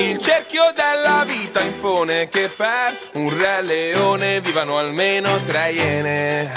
Il 0.00 0.16
cerchio 0.16 0.62
della 0.74 1.24
vita 1.26 1.60
impone 1.60 2.30
che 2.30 2.48
per 2.48 2.98
un 3.12 3.28
re 3.36 3.60
leone 3.60 4.40
vivano 4.40 4.78
almeno 4.78 5.38
tre 5.44 5.72
iene. 5.72 6.52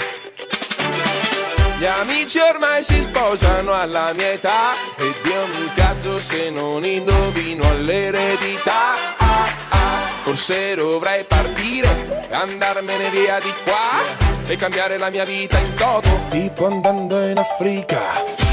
Gli 1.78 1.86
amici 1.86 2.40
ormai 2.40 2.86
si 2.86 3.02
sposano 3.04 3.74
alla 3.74 4.14
mia 4.14 4.32
età 4.32 4.72
e 4.96 5.14
Dio 5.22 5.46
mi 5.48 5.66
incazzo 5.66 6.20
se 6.20 6.52
non 6.52 6.86
indovino 6.86 7.70
all'eredità. 7.70 8.94
Ah, 9.18 9.48
ah, 9.70 10.00
forse 10.22 10.76
dovrei 10.76 11.26
partire 11.26 12.28
e 12.30 12.34
andarmene 12.34 13.10
via 13.10 13.40
di 13.40 13.54
qua 13.66 14.48
e 14.48 14.56
cambiare 14.56 14.98
la 14.98 15.10
mia 15.10 15.26
vita 15.26 15.58
in 15.58 15.74
toto, 15.74 16.28
tipo 16.30 16.66
andando 16.66 17.22
in 17.28 17.38
Africa. 17.38 18.53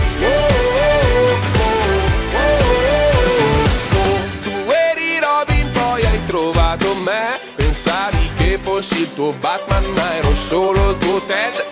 Tu 4.43 4.71
eri 4.71 5.19
Robin, 5.19 5.71
poi 5.71 6.05
hai 6.05 6.23
trovato 6.25 6.95
me. 6.95 7.39
Pensavi 7.55 8.29
che 8.35 8.59
fossi 8.61 9.01
il 9.01 9.13
tuo 9.13 9.31
Batman, 9.31 9.85
ma 9.85 10.15
ero 10.15 10.33
solo 10.35 10.91
il 10.91 10.97
tuo 10.97 11.21
Ted. 11.21 11.63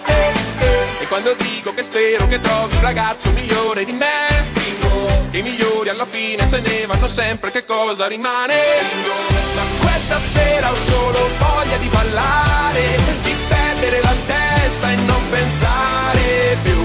E 1.00 1.08
quando 1.08 1.34
dico 1.36 1.74
che 1.74 1.84
spero 1.84 2.28
che 2.28 2.40
trovi 2.42 2.76
un 2.76 2.82
ragazzo 2.82 3.30
migliore 3.32 3.86
di 3.86 3.92
me, 3.92 4.48
che 5.32 5.38
i 5.38 5.42
migliori 5.42 5.90
alla 5.90 6.06
fine 6.06 6.46
se 6.48 6.60
ne 6.60 6.86
vanno 6.86 7.08
sempre, 7.08 7.52
che 7.52 7.66
cosa 7.66 8.08
rimane? 8.08 8.56
Ma 9.56 9.62
questa 9.80 10.20
sera 10.20 10.72
ho 10.72 10.76
solo 10.76 11.30
voglia 11.38 11.78
di 11.78 11.88
ballare, 11.88 12.98
di 13.24 13.36
perdere 13.48 14.02
la 14.02 14.14
testa 14.28 14.92
e 14.92 14.96
non 14.96 15.30
pensare 15.30 16.58
più 16.64 16.78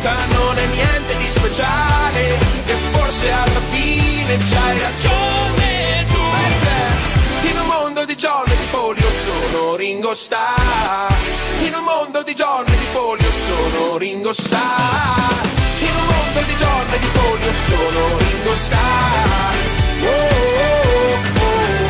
vita 0.00 0.16
non 0.32 0.56
è 0.56 0.66
niente 0.66 1.16
di 1.18 1.30
speciale 1.30 2.38
e 2.64 2.74
forse 2.92 3.30
alla 3.30 3.60
fine 3.70 4.36
c'hai 4.36 4.78
ragione 4.78 6.06
tu. 6.10 6.18
Perché 6.18 7.48
in 7.50 7.58
un 7.58 7.66
mondo 7.66 8.04
di 8.06 8.16
giorni 8.16 8.56
di 8.56 8.66
polio 8.70 9.10
sono 9.10 9.76
Ringo 9.76 10.14
Starr 10.14 11.12
in 11.62 11.74
un 11.74 11.84
mondo 11.84 12.22
di 12.22 12.34
giorni 12.34 12.76
di 12.76 12.86
polio 12.92 13.30
sono 13.30 13.96
Ringo 13.98 14.32
Starr 14.32 15.44
in 15.80 15.94
un 15.94 16.06
mondo 16.06 16.40
di 16.46 16.56
giorni 16.56 16.98
di 16.98 17.06
polio 17.12 17.52
sono 17.52 18.18
Ringo 18.18 18.54
Starr 18.54 19.58
Oh, 20.02 20.08
oh, 20.08 21.12
oh, 21.12 21.40
oh, 21.40 21.89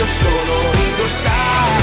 Io 0.00 0.06
sono 0.06 0.72
Ringo 0.72 1.06
Starr. 1.08 1.82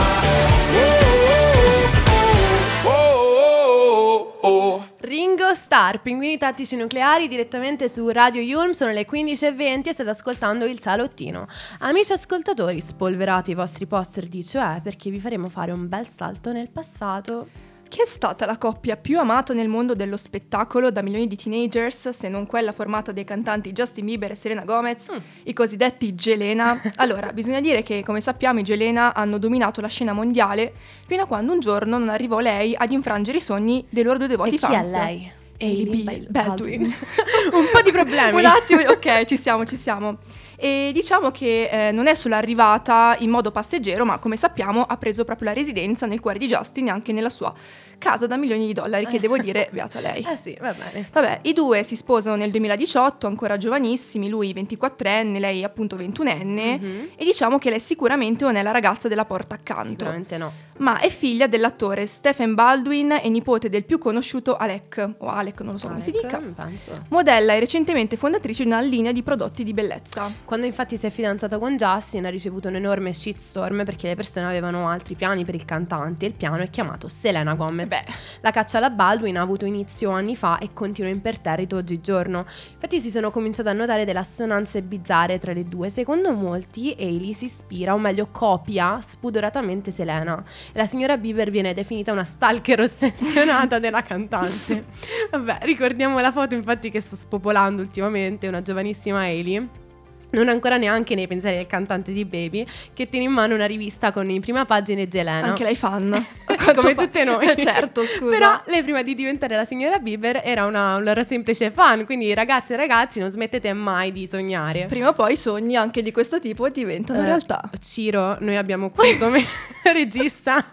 Oh, 2.83 2.89
oh, 2.89 4.37
oh, 4.41 4.49
oh. 4.49 4.87
Ringo 5.01 5.53
Starr, 5.53 5.97
Pinguini 6.01 6.39
Tattici 6.39 6.75
Nucleari, 6.75 7.27
direttamente 7.27 7.87
su 7.87 8.09
Radio 8.09 8.41
Yulm, 8.41 8.71
sono 8.71 8.91
le 8.91 9.05
15.20 9.07 9.89
e 9.89 9.93
state 9.93 10.09
ascoltando 10.09 10.65
il 10.65 10.79
salottino. 10.79 11.47
Amici 11.79 12.11
ascoltatori, 12.11 12.81
spolverate 12.81 13.51
i 13.51 13.53
vostri 13.53 13.85
poster 13.85 14.25
di 14.25 14.43
cioè 14.43 14.79
perché 14.81 15.11
vi 15.11 15.19
faremo 15.19 15.47
fare 15.47 15.71
un 15.71 15.87
bel 15.87 16.09
salto 16.09 16.51
nel 16.51 16.71
passato. 16.71 17.66
Chi 17.89 18.01
è 18.01 18.05
stata 18.05 18.45
la 18.45 18.57
coppia 18.57 18.97
più 18.97 19.17
amata 19.17 19.53
nel 19.53 19.69
mondo 19.69 19.95
dello 19.95 20.17
spettacolo 20.17 20.91
da 20.91 21.01
milioni 21.01 21.25
di 21.27 21.37
teenagers, 21.37 22.09
se 22.09 22.27
non 22.27 22.45
quella 22.45 22.73
formata 22.73 23.11
dai 23.11 23.23
cantanti 23.23 23.71
Justin 23.71 24.05
Bieber 24.05 24.31
e 24.31 24.35
Selena 24.35 24.65
Gomez, 24.65 25.05
i 25.43 25.53
cosiddetti 25.53 26.13
Gelena? 26.13 26.81
Allora, 26.97 27.31
bisogna 27.31 27.61
dire 27.61 27.83
che, 27.83 28.03
come 28.03 28.21
sappiamo, 28.21 28.59
i 28.59 28.63
Gelena 28.63 29.13
hanno 29.13 29.37
dominato 29.37 29.81
la 29.81 29.87
scena 29.87 30.13
mondiale 30.13 30.73
fino 31.05 31.23
a 31.23 31.25
quando 31.25 31.53
un 31.53 31.59
giorno 31.59 31.97
non 31.97 32.09
arrivò 32.09 32.39
lei 32.39 32.75
ad 32.75 32.91
infrangere 32.91 33.37
i 33.37 33.41
sogni 33.41 33.85
dei 33.89 34.03
loro 34.03 34.17
due 34.17 34.27
devoti 34.27 34.55
e 34.55 34.57
chi 34.57 34.65
fans. 34.65 34.93
è 34.93 34.97
lei? 34.97 35.31
Hailey 35.59 36.03
Bal- 36.03 36.27
Baldwin. 36.29 36.81
un 37.53 37.65
po' 37.71 37.81
di 37.81 37.91
problemi. 37.91 38.37
Un 38.37 38.45
attimo, 38.45 38.81
ok, 38.81 39.25
ci 39.25 39.37
siamo, 39.37 39.65
ci 39.65 39.75
siamo. 39.77 40.17
E 40.59 40.89
diciamo 40.91 41.29
che 41.31 41.69
eh, 41.87 41.91
non 41.91 42.07
è 42.07 42.15
solo 42.15 42.33
arrivata 42.35 43.15
in 43.19 43.29
modo 43.29 43.51
passeggero, 43.51 44.05
ma 44.05 44.17
come 44.17 44.37
sappiamo 44.37 44.81
ha 44.83 44.97
preso 44.97 45.23
proprio 45.23 45.49
la 45.49 45.53
residenza 45.53 46.05
nel 46.07 46.19
cuore 46.19 46.39
di 46.39 46.47
Justin 46.47 46.87
e 46.87 46.89
anche 46.89 47.11
nella 47.13 47.29
sua 47.29 47.53
casa 47.99 48.27
da 48.27 48.37
milioni 48.37 48.65
di 48.67 48.73
dollari, 48.73 49.07
che 49.07 49.19
devo 49.19 49.37
dire, 49.37 49.69
beata 49.73 49.99
lei. 49.99 50.23
Eh 50.27 50.37
sì, 50.37 50.55
va 50.59 50.71
bene. 50.73 51.07
Vabbè, 51.11 51.39
i 51.43 51.53
due 51.53 51.83
si 51.83 51.95
sposano 51.95 52.35
nel 52.35 52.51
2018, 52.51 53.25
ancora 53.27 53.57
giovanissimi, 53.57 54.29
lui 54.29 54.53
24enne, 54.53 55.39
lei 55.39 55.63
appunto 55.63 55.95
21enne, 55.95 56.79
Mhm. 56.79 57.09
e 57.15 57.23
diciamo 57.25 57.57
che 57.57 57.69
lei 57.71 57.79
sicuramente 57.79 58.43
non 58.43 58.55
è 58.55 58.61
la 58.63 58.71
ragazza 58.71 59.07
della 59.07 59.25
porta 59.25 59.55
accanto, 59.55 59.89
Sicuramente 59.89 60.37
no. 60.37 60.51
ma 60.77 60.99
è 60.99 61.09
figlia 61.09 61.47
dell'attore 61.47 62.05
Stephen 62.07 62.53
Baldwin 62.53 63.19
e 63.21 63.29
nipote 63.29 63.69
del 63.69 63.83
più 63.83 63.97
conosciuto 63.97 64.55
Alec, 64.57 65.09
o 65.19 65.27
Alec, 65.27 65.61
non 65.61 65.73
lo 65.73 65.79
so 65.79 65.87
come 65.87 65.99
si 66.01 66.11
Alec, 66.11 66.21
dica. 66.39 66.63
Penso. 66.65 67.01
Modella 67.09 67.53
e 67.53 67.59
recentemente 67.59 68.15
fondatrice 68.15 68.63
di 68.63 68.69
una 68.69 68.81
linea 68.81 69.11
di 69.11 69.23
prodotti 69.23 69.63
di 69.63 69.73
bellezza. 69.73 70.31
Quando 70.47 70.65
infatti 70.65 70.95
si 70.95 71.05
è 71.05 71.09
fidanzato 71.09 71.59
con 71.59 71.75
Justin 71.75 72.25
ha 72.25 72.29
ricevuto 72.29 72.69
un 72.69 72.75
enorme 72.75 73.11
shitstorm 73.11 73.83
perché 73.83 74.07
le 74.07 74.15
persone 74.15 74.45
avevano 74.45 74.87
altri 74.87 75.13
piani 75.15 75.43
per 75.43 75.55
il 75.55 75.65
cantante 75.65 76.23
e 76.23 76.29
il 76.29 76.35
piano 76.35 76.63
è 76.63 76.69
chiamato 76.69 77.09
Selena 77.09 77.53
Gomez. 77.53 77.85
Beh. 77.85 78.05
La 78.39 78.51
caccia 78.51 78.77
alla 78.77 78.89
Baldwin 78.89 79.35
ha 79.35 79.41
avuto 79.41 79.65
inizio 79.65 80.09
anni 80.11 80.37
fa 80.37 80.57
e 80.59 80.69
continua 80.71 81.09
imperterrito 81.09 81.75
oggigiorno. 81.75 82.45
Infatti 82.75 83.01
si 83.01 83.11
sono 83.11 83.29
cominciate 83.29 83.67
a 83.67 83.73
notare 83.73 84.05
delle 84.05 84.19
assonanze 84.19 84.81
bizzarre 84.83 85.37
tra 85.37 85.51
le 85.51 85.63
due. 85.63 85.89
Secondo 85.89 86.31
molti 86.31 86.95
Hailey 86.97 87.33
si 87.33 87.43
ispira, 87.43 87.93
o 87.93 87.97
meglio 87.97 88.29
copia, 88.31 89.01
spudoratamente 89.01 89.91
Selena. 89.91 90.41
E 90.71 90.77
la 90.77 90.85
signora 90.85 91.17
Bieber 91.17 91.51
viene 91.51 91.73
definita 91.73 92.13
una 92.13 92.23
stalker 92.23 92.79
ossessionata 92.87 93.79
della 93.79 94.01
cantante. 94.01 94.85
Vabbè, 95.29 95.57
ricordiamo 95.63 96.21
la 96.21 96.31
foto 96.31 96.55
infatti 96.55 96.89
che 96.89 97.01
sta 97.01 97.17
spopolando 97.17 97.81
ultimamente, 97.81 98.47
una 98.47 98.61
giovanissima 98.61 99.19
Hailey. 99.23 99.85
Non 100.29 100.49
ancora 100.49 100.75
neanche 100.77 101.15
nei 101.15 101.25
pensieri 101.25 101.55
del 101.55 101.67
cantante 101.67 102.11
di 102.11 102.25
Baby, 102.25 102.65
che 102.93 103.07
tiene 103.07 103.25
in 103.25 103.31
mano 103.31 103.53
una 103.55 103.65
rivista 103.65 104.11
con 104.11 104.29
in 104.29 104.41
prima 104.41 104.65
pagina 104.65 105.07
Gelena. 105.07 105.47
Anche 105.47 105.63
lei 105.63 105.75
fan. 105.75 106.25
Come 106.75 106.95
tutte 106.95 107.23
noi. 107.23 107.45
certo, 107.57 108.03
scusa. 108.03 108.29
Però 108.37 108.61
lei 108.65 108.83
prima 108.83 109.03
di 109.03 109.13
diventare 109.15 109.55
la 109.55 109.63
signora 109.63 109.99
Bieber 109.99 110.41
era 110.43 110.65
una, 110.65 110.95
un 110.97 111.03
loro 111.03 111.23
semplice 111.23 111.71
fan, 111.71 112.03
quindi 112.05 112.33
ragazze 112.33 112.73
e 112.73 112.77
ragazzi 112.77 113.19
non 113.21 113.29
smettete 113.29 113.71
mai 113.73 114.11
di 114.11 114.27
sognare. 114.27 114.85
Prima 114.87 115.09
o 115.09 115.13
poi 115.13 115.37
sogni 115.37 115.75
anche 115.77 116.01
di 116.01 116.11
questo 116.11 116.39
tipo 116.41 116.67
diventano 116.69 117.21
Eh, 117.21 117.25
realtà. 117.25 117.61
Ciro, 117.79 118.35
noi 118.41 118.57
abbiamo 118.57 118.89
qui 118.89 119.17
come 119.17 119.43
regista 119.93 120.67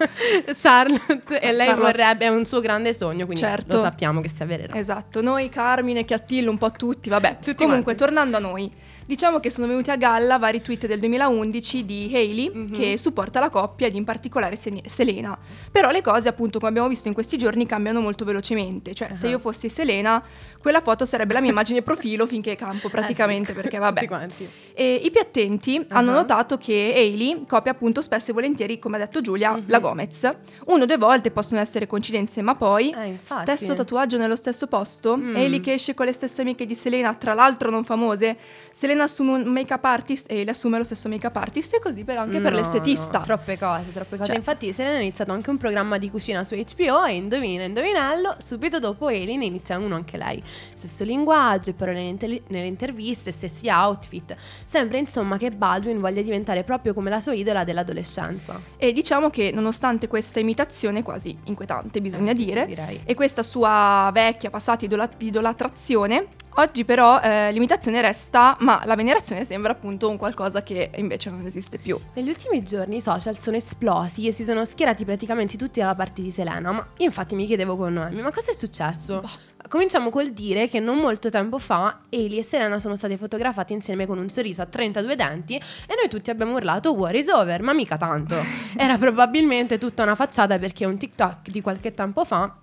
Charlotte 0.53 1.41
e 1.41 1.53
lei 1.53 1.67
Charlotte. 1.67 1.81
vorrebbe, 1.93 2.25
è 2.25 2.29
un 2.29 2.45
suo 2.45 2.61
grande 2.61 2.93
sogno, 2.93 3.25
quindi 3.25 3.43
Certo. 3.43 3.77
lo 3.77 3.83
sappiamo 3.83 4.21
che 4.21 4.29
si 4.29 4.43
avvererà. 4.43 4.75
Esatto, 4.75 5.21
noi 5.23 5.49
Carmine, 5.49 6.05
Chiattillo, 6.05 6.51
un 6.51 6.59
po' 6.59 6.73
tutti, 6.73 7.09
vabbè. 7.09 7.37
Tutti 7.43 7.55
Comunque, 7.55 7.95
quanti. 7.95 8.03
tornando 8.03 8.37
a 8.37 8.41
noi, 8.41 8.71
diciamo 9.07 9.41
che 9.41 9.51
sono 9.51 9.67
venuti 9.67 9.91
a 9.91 9.97
galla 9.97 10.39
vari 10.39 10.61
tweet 10.63 10.87
del 10.87 10.99
2011 11.01 11.85
di 11.85 12.11
Hailey 12.13 12.51
Mhm. 12.53 12.71
che 12.73 12.97
supporta 12.99 13.41
la 13.41 13.51
coppia 13.51 13.87
ed 13.87 13.95
in 13.95 14.05
particolare 14.05 14.57
Se- 14.57 14.83
Selena. 14.87 15.37
Però 15.71 15.91
le 15.91 16.01
cose, 16.03 16.29
appunto, 16.29 16.59
come 16.59 16.71
abbiamo 16.71 16.89
visto 16.89 17.09
in 17.09 17.15
questi 17.15 17.37
giorni, 17.37 17.67
cambiano 17.67 18.01
molto 18.01 18.25
velocemente. 18.25 18.95
Cioè, 18.95 19.13
se 19.13 19.27
Ah. 19.27 19.31
io 19.31 19.39
fossi 19.39 19.69
Selena, 19.69 20.23
quella 20.65 20.81
foto 20.81 21.05
sarebbe 21.05 21.35
la 21.35 21.43
mia 21.43 21.51
immagine 21.51 21.83
profilo 21.83 22.27
finché 22.27 22.57
campo, 22.57 22.89
praticamente, 22.89 23.51
Eh 23.53 23.55
sì, 23.55 23.61
perché 23.61 23.77
vabbè. 23.77 24.07
E 24.73 24.95
I 25.05 25.11
più 25.11 25.21
attenti 25.21 25.85
hanno 25.91 26.13
Ah. 26.13 26.15
notato 26.15 26.57
che 26.57 26.93
Hailey 26.97 27.45
copia 27.47 27.73
appunto 27.73 28.01
spesso 28.01 28.31
e 28.31 28.33
volentieri, 28.33 28.79
come 28.79 28.97
ha 28.97 29.01
detto 29.01 29.21
Giulia, 29.21 29.53
Mhm. 29.53 29.65
la 29.67 29.79
Gomez. 29.79 30.31
Uno 30.69 30.85
o 30.85 30.87
due 30.87 30.97
volte 30.97 31.31
possono 31.31 31.61
essere 31.61 31.87
coincidenze, 31.87 32.41
ma 32.41 32.55
poi 32.55 32.95
Eh, 32.97 33.19
stesso 33.23 33.75
tatuaggio 33.75 34.17
nello 34.17 34.37
stesso 34.37 34.67
posto. 34.67 35.19
Mm. 35.19 35.37
Hailey 35.37 35.61
che 35.61 35.75
esce 35.75 35.93
con 35.93 36.07
le 36.07 36.13
stesse 36.13 36.41
amiche 36.41 36.65
di 36.65 36.75
Selena, 36.75 37.15
tra 37.15 37.35
l'altro 37.35 37.69
non 37.69 37.85
famose. 37.85 38.39
Selena 38.73 39.03
assume 39.05 39.33
un 39.33 39.43
make-up 39.53 39.85
artist 39.85 40.31
e 40.31 40.37
Hailey 40.37 40.49
assume 40.55 40.79
lo 40.79 40.85
stesso 40.85 41.11
make-up 41.11 41.37
artist 41.37 41.75
e 41.75 41.79
così 41.79 42.05
per 42.05 42.17
anche 42.17 42.41
per 42.41 42.53
No, 42.53 42.59
l'estetista. 42.59 43.19
no, 43.19 43.25
troppe 43.25 43.59
cose, 43.59 43.93
troppe 43.93 44.17
cose. 44.17 44.27
Cioè- 44.31 44.37
Infatti, 44.39 44.73
Selena 44.73 44.97
ha 44.97 45.01
iniziato 45.01 45.33
anche 45.33 45.51
un 45.51 45.59
programma 45.59 45.99
di 45.99 46.11
cucina 46.11 46.43
su 46.43 46.55
HBO 46.55 47.05
e 47.05 47.15
indovina, 47.17 47.65
indovinello, 47.65 48.37
subito 48.39 48.79
dopo 48.79 49.09
Hailey 49.09 49.37
ne 49.37 49.45
inizia 49.45 49.77
uno 49.79 49.95
anche 49.95 50.17
lei. 50.17 50.43
Stesso 50.75 51.05
linguaggio, 51.05 51.73
parole 51.75 52.17
nelle 52.19 52.67
interviste, 52.67 53.33
stessi 53.33 53.69
outfit. 53.69 54.35
Sembra 54.65 54.99
insomma 54.99 55.37
che 55.39 55.51
Baldwin 55.51 56.01
voglia 56.01 56.23
diventare 56.23 56.65
proprio 56.65 56.95
come 56.95 57.11
la 57.11 57.21
sua 57.21 57.35
idola 57.35 57.65
dell'adolescenza. 57.65 58.61
E 58.77 58.93
diciamo 58.93 59.31
che 59.31 59.51
nonostante 59.53 60.09
questa 60.09 60.41
imitazione 60.41 61.03
quasi 61.03 61.37
inquietante, 61.45 62.01
bisogna 62.01 62.33
Eh 62.33 62.37
sì, 62.37 62.45
dire, 62.45 62.67
direi. 62.67 63.01
e 63.05 63.15
questa 63.15 63.43
sua 63.43 64.11
vecchia 64.13 64.51
passata 64.51 64.85
idola- 64.85 65.09
idolatrazione, 65.19 66.27
oggi 66.55 66.85
però 66.85 67.21
eh, 67.21 67.53
l'imitazione 67.53 68.01
resta, 68.01 68.57
ma 68.61 68.83
la 68.85 68.95
venerazione 68.95 69.45
sembra 69.45 69.73
appunto 69.73 70.09
un 70.09 70.17
qualcosa 70.17 70.63
che 70.63 70.91
invece 70.97 71.31
non 71.31 71.45
esiste 71.47 71.79
più. 71.79 71.99
Negli 72.15 72.29
ultimi 72.29 72.63
giorni 72.63 72.97
i 72.97 73.01
social 73.01 73.39
sono 73.39 73.57
esplosi 73.57 74.27
e 74.27 74.33
si 74.33 74.45
sono 74.45 74.65
schierati 74.65 75.05
praticamente 75.05 75.57
tutti 75.57 75.81
dalla 75.81 75.95
parte 75.95 76.23
di 76.23 76.31
Selena, 76.31 76.73
ma 76.73 76.87
io 76.99 77.07
infatti 77.07 77.35
mi 77.35 77.47
chiedevo 77.47 77.77
con 77.77 77.93
Noemi, 77.93 78.23
ma 78.23 78.33
cosa 78.33 78.51
è 78.51 78.55
successo? 78.55 79.23
Cominciamo 79.67 80.11
col 80.11 80.33
dire 80.33 80.69
che 80.69 80.79
non 80.79 80.99
molto 80.99 81.31
tempo 81.31 81.59
fa 81.59 82.01
Eli 82.11 82.39
e 82.39 82.43
Selena 82.43 82.79
sono 82.79 82.97
state 82.97 83.17
fotografate 83.17 83.73
insieme 83.73 84.07
con 84.07 84.19
un 84.19 84.29
sorriso 84.29 84.61
a 84.61 84.67
32 84.67 85.17
denti 85.17 85.57
e 85.57 85.95
noi 85.99 86.09
tutti 86.09 86.31
abbiamo 86.31 86.55
urlato 86.55 86.93
war 86.93 87.15
is 87.15 87.29
over, 87.29 87.63
ma 87.63 87.73
mica 87.73 87.97
tanto. 87.97 88.37
Era 88.77 88.99
probabilmente 88.99 89.79
tutta 89.79 90.03
una 90.03 90.15
facciata 90.15 90.59
perché 90.59 90.85
un 90.85 90.99
TikTok 90.99 91.49
di 91.49 91.63
qualche 91.63 91.95
tempo 91.95 92.25
fa 92.25 92.55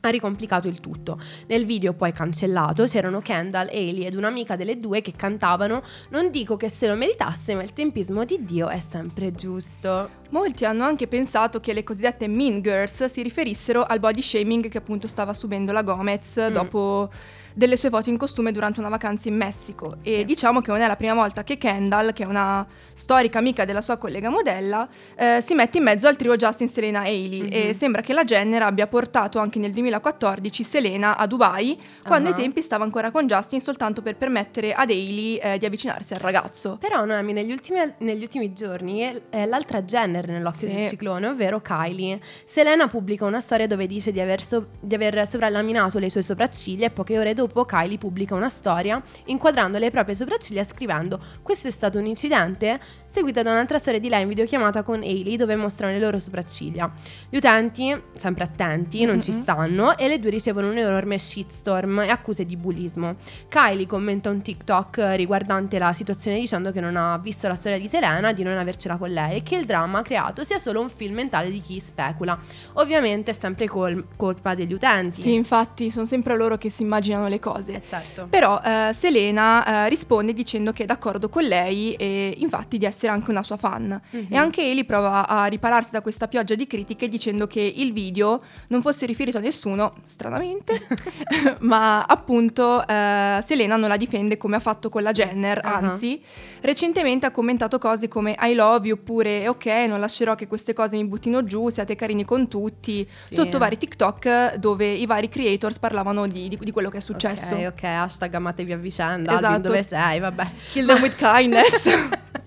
ha 0.00 0.08
ricomplicato 0.08 0.68
il 0.68 0.80
tutto. 0.80 1.18
Nel 1.46 1.64
video 1.66 1.92
poi 1.92 2.12
cancellato 2.12 2.84
c'erano 2.84 3.20
Kendall, 3.20 3.68
Hailey 3.68 4.04
ed 4.04 4.14
un'amica 4.14 4.56
delle 4.56 4.80
due 4.80 5.00
che 5.02 5.12
cantavano 5.14 5.82
Non 6.10 6.30
dico 6.30 6.56
che 6.56 6.68
se 6.68 6.86
lo 6.88 6.94
meritasse, 6.94 7.54
ma 7.54 7.62
il 7.62 7.72
tempismo 7.72 8.24
di 8.24 8.38
Dio 8.42 8.68
è 8.68 8.78
sempre 8.80 9.32
giusto. 9.32 10.08
Molti 10.30 10.64
hanno 10.64 10.84
anche 10.84 11.06
pensato 11.06 11.60
che 11.60 11.72
le 11.72 11.82
cosiddette 11.82 12.28
Mean 12.28 12.62
Girls 12.62 13.04
si 13.06 13.22
riferissero 13.22 13.82
al 13.82 13.98
body 13.98 14.22
shaming 14.22 14.68
che 14.68 14.78
appunto 14.78 15.08
stava 15.08 15.34
subendo 15.34 15.72
la 15.72 15.82
Gomez 15.82 16.38
Mm. 16.50 16.52
dopo 16.52 17.10
delle 17.54 17.76
sue 17.76 17.88
foto 17.90 18.08
in 18.10 18.16
costume 18.16 18.52
durante 18.52 18.80
una 18.80 18.88
vacanza 18.88 19.28
in 19.28 19.36
Messico. 19.36 19.96
E 20.02 20.18
Sì. 20.18 20.24
diciamo 20.24 20.60
che 20.60 20.70
non 20.70 20.80
è 20.80 20.86
la 20.86 20.96
prima 20.96 21.14
volta 21.14 21.44
che 21.44 21.58
Kendall, 21.58 22.12
che 22.12 22.22
è 22.22 22.26
una 22.26 22.66
storica 22.94 23.38
amica 23.38 23.64
della 23.64 23.80
sua 23.80 23.96
collega 23.96 24.30
modella, 24.30 24.88
eh, 25.16 25.40
si 25.44 25.54
mette 25.54 25.78
in 25.78 25.84
mezzo 25.84 26.06
al 26.08 26.16
trio 26.16 26.36
Justin, 26.36 26.68
Selena 26.68 27.02
e 27.04 27.08
Hailey. 27.08 27.40
Mhm. 27.42 27.48
E 27.52 27.74
sembra 27.74 28.02
che 28.02 28.12
la 28.12 28.24
Jenner 28.24 28.62
abbia 28.62 28.86
portato 28.86 29.38
anche 29.38 29.58
nel 29.58 29.72
2014 29.72 30.62
Selena 30.64 31.16
a 31.16 31.26
Dubai, 31.26 31.78
quando 32.06 32.28
Ah. 32.28 32.32
ai 32.34 32.40
tempi 32.40 32.62
stava 32.62 32.84
ancora 32.84 33.10
con 33.10 33.26
Justin 33.26 33.60
soltanto 33.60 34.02
per 34.02 34.16
permettere 34.16 34.72
ad 34.72 34.90
Hailey 34.90 35.36
eh, 35.36 35.58
di 35.58 35.66
avvicinarsi 35.66 36.14
al 36.14 36.20
ragazzo. 36.20 36.76
Però 36.80 37.04
Noemi 37.04 37.32
negli 37.32 37.52
ultimi, 37.52 37.78
negli 37.98 38.22
ultimi 38.22 38.52
giorni 38.52 39.00
è, 39.00 39.20
è 39.30 39.46
l'altra 39.46 39.82
Jenner 39.82 40.26
nell'occhio 40.28 40.68
Sì. 40.68 40.74
del 40.74 40.88
ciclone, 40.88 41.26
ovvero 41.28 41.60
Kylie. 41.60 42.20
Selena 42.44 42.86
pubblica 42.88 43.24
una 43.24 43.40
storia 43.40 43.66
dove 43.66 43.86
dice 43.86 44.12
di 44.12 44.20
aver, 44.20 44.42
so- 44.42 44.68
di 44.80 44.94
aver 44.94 45.26
sovrallaminato 45.26 45.98
le 45.98 46.10
sue 46.10 46.22
sopracciglia 46.22 46.86
e 46.86 46.90
poche 46.90 47.18
ore 47.18 47.32
dopo 47.34 47.39
Kylie 47.48 47.98
pubblica 47.98 48.34
una 48.34 48.48
storia 48.48 49.02
inquadrando 49.26 49.78
le 49.78 49.90
proprie 49.90 50.14
sopracciglia 50.14 50.64
scrivendo 50.64 51.20
questo 51.42 51.68
è 51.68 51.70
stato 51.70 51.98
un 51.98 52.06
incidente, 52.06 52.80
seguita 53.10 53.42
da 53.42 53.50
un'altra 53.50 53.78
storia 53.78 53.98
di 53.98 54.08
lei 54.08 54.22
in 54.22 54.28
videochiamata 54.28 54.84
con 54.84 55.02
Hailey 55.02 55.34
dove 55.34 55.56
mostrano 55.56 55.92
le 55.92 55.98
loro 55.98 56.20
sopracciglia. 56.20 56.88
Gli 57.28 57.38
utenti, 57.38 58.00
sempre 58.14 58.44
attenti, 58.44 59.04
non 59.04 59.20
ci 59.20 59.32
stanno 59.32 59.98
e 59.98 60.06
le 60.06 60.20
due 60.20 60.30
ricevono 60.30 60.70
un 60.70 60.78
enorme 60.78 61.18
shitstorm 61.18 62.02
e 62.02 62.08
accuse 62.08 62.44
di 62.44 62.56
bullismo. 62.56 63.16
Kylie 63.48 63.86
commenta 63.86 64.30
un 64.30 64.40
TikTok 64.42 65.14
riguardante 65.16 65.80
la 65.80 65.92
situazione 65.92 66.38
dicendo 66.38 66.70
che 66.70 66.78
non 66.78 66.94
ha 66.94 67.18
visto 67.18 67.48
la 67.48 67.56
storia 67.56 67.80
di 67.80 67.88
Selena, 67.88 68.32
di 68.32 68.44
non 68.44 68.56
avercela 68.56 68.96
con 68.96 69.10
lei 69.10 69.38
e 69.38 69.42
che 69.42 69.56
il 69.56 69.66
dramma 69.66 70.02
creato 70.02 70.44
sia 70.44 70.58
solo 70.58 70.80
un 70.80 70.88
film 70.88 71.14
mentale 71.14 71.50
di 71.50 71.60
chi 71.60 71.80
specula. 71.80 72.38
Ovviamente 72.74 73.32
è 73.32 73.34
sempre 73.34 73.66
col- 73.66 74.06
colpa 74.14 74.54
degli 74.54 74.72
utenti. 74.72 75.20
Sì, 75.20 75.34
infatti, 75.34 75.90
sono 75.90 76.06
sempre 76.06 76.36
loro 76.36 76.56
che 76.56 76.70
si 76.70 76.82
immaginano 76.82 77.26
le 77.26 77.40
cose. 77.40 77.74
Eh, 77.74 77.84
certo. 77.84 78.28
Però 78.30 78.60
eh, 78.64 78.90
Selena 78.92 79.86
eh, 79.86 79.88
risponde 79.88 80.32
dicendo 80.32 80.70
che 80.70 80.84
è 80.84 80.86
d'accordo 80.86 81.28
con 81.28 81.42
lei 81.42 81.94
e 81.94 82.36
infatti 82.38 82.78
di 82.78 82.84
essere 82.84 82.98
anche 83.08 83.30
una 83.30 83.42
sua 83.42 83.56
fan. 83.56 84.00
Mhm. 84.10 84.26
E 84.28 84.36
anche 84.36 84.62
Eli 84.70 84.84
prova 84.84 85.26
a 85.26 85.46
ripararsi 85.46 85.92
da 85.92 86.02
questa 86.02 86.28
pioggia 86.28 86.54
di 86.54 86.66
critiche 86.66 87.08
dicendo 87.08 87.46
che 87.46 87.60
il 87.60 87.92
video 87.92 88.40
non 88.68 88.82
fosse 88.82 89.06
riferito 89.06 89.38
a 89.38 89.40
nessuno, 89.40 89.94
stranamente, 90.04 90.86
ma 91.60 92.02
appunto 92.02 92.86
eh, 92.86 93.40
Selena 93.44 93.76
non 93.76 93.88
la 93.88 93.96
difende 93.96 94.36
come 94.36 94.56
ha 94.56 94.60
fatto 94.60 94.88
con 94.88 95.02
la 95.02 95.12
Jenner, 95.12 95.60
Ah. 95.62 95.74
anzi 95.76 96.20
recentemente 96.60 97.26
ha 97.26 97.30
commentato 97.30 97.78
cose 97.78 98.08
come 98.08 98.36
I 98.40 98.54
love 98.54 98.86
you 98.86 98.96
oppure 98.96 99.48
ok 99.48 99.66
non 99.88 100.00
lascerò 100.00 100.34
che 100.34 100.46
queste 100.46 100.72
cose 100.72 100.96
mi 100.96 101.04
buttino 101.06 101.44
giù, 101.44 101.68
siate 101.68 101.94
carini 101.94 102.24
con 102.24 102.48
tutti, 102.48 103.06
Sì. 103.28 103.34
sotto 103.34 103.58
vari 103.58 103.76
TikTok 103.78 104.54
dove 104.56 104.86
i 104.90 105.06
vari 105.06 105.28
creators 105.28 105.78
parlavano 105.78 106.26
di, 106.26 106.48
di- 106.48 106.58
di 106.60 106.70
quello 106.70 106.90
che 106.90 106.98
è 106.98 107.00
successo. 107.00 107.54
Ok, 107.54 107.66
ok, 107.76 107.82
hashtag 107.84 108.34
amatevi 108.34 108.72
a 108.72 108.76
vicenda, 108.76 109.36
Esatto. 109.36 109.60
Dove 109.60 109.82
sei, 109.82 110.18
vabbè. 110.20 110.50
Kill 110.72 110.86
them 110.86 111.02
with 111.02 111.14
kindness. 111.16 111.88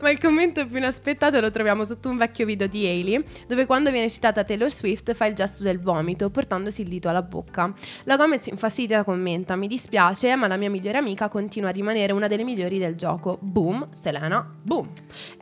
Ma 0.00 0.10
il 0.10 0.18
commento 0.18 0.66
più 0.66 0.78
inaspettato 0.78 1.40
lo 1.40 1.50
troviamo 1.50 1.84
sotto 1.84 2.08
un 2.08 2.16
vecchio 2.16 2.46
video 2.46 2.66
di 2.66 2.86
Hailey, 2.86 3.22
dove 3.46 3.66
quando 3.66 3.90
viene 3.90 4.08
citata 4.08 4.42
Taylor 4.44 4.70
Swift 4.70 5.12
fa 5.14 5.26
il 5.26 5.34
gesto 5.34 5.62
del 5.62 5.78
vomito, 5.80 6.30
portandosi 6.30 6.82
il 6.82 6.88
dito 6.88 7.08
alla 7.08 7.22
bocca. 7.22 7.72
La 8.04 8.16
Gomez 8.16 8.46
infastidita 8.46 9.04
commenta: 9.04 9.56
Mi 9.56 9.66
dispiace, 9.66 10.34
ma 10.36 10.46
la 10.46 10.56
mia 10.56 10.70
migliore 10.70 10.98
amica 10.98 11.28
continua 11.28 11.68
a 11.68 11.72
rimanere 11.72 12.12
una 12.12 12.26
delle 12.26 12.44
migliori 12.44 12.78
del 12.78 12.94
gioco. 12.96 13.38
Boom, 13.40 13.88
Selena, 13.90 14.48
boom. 14.62 14.88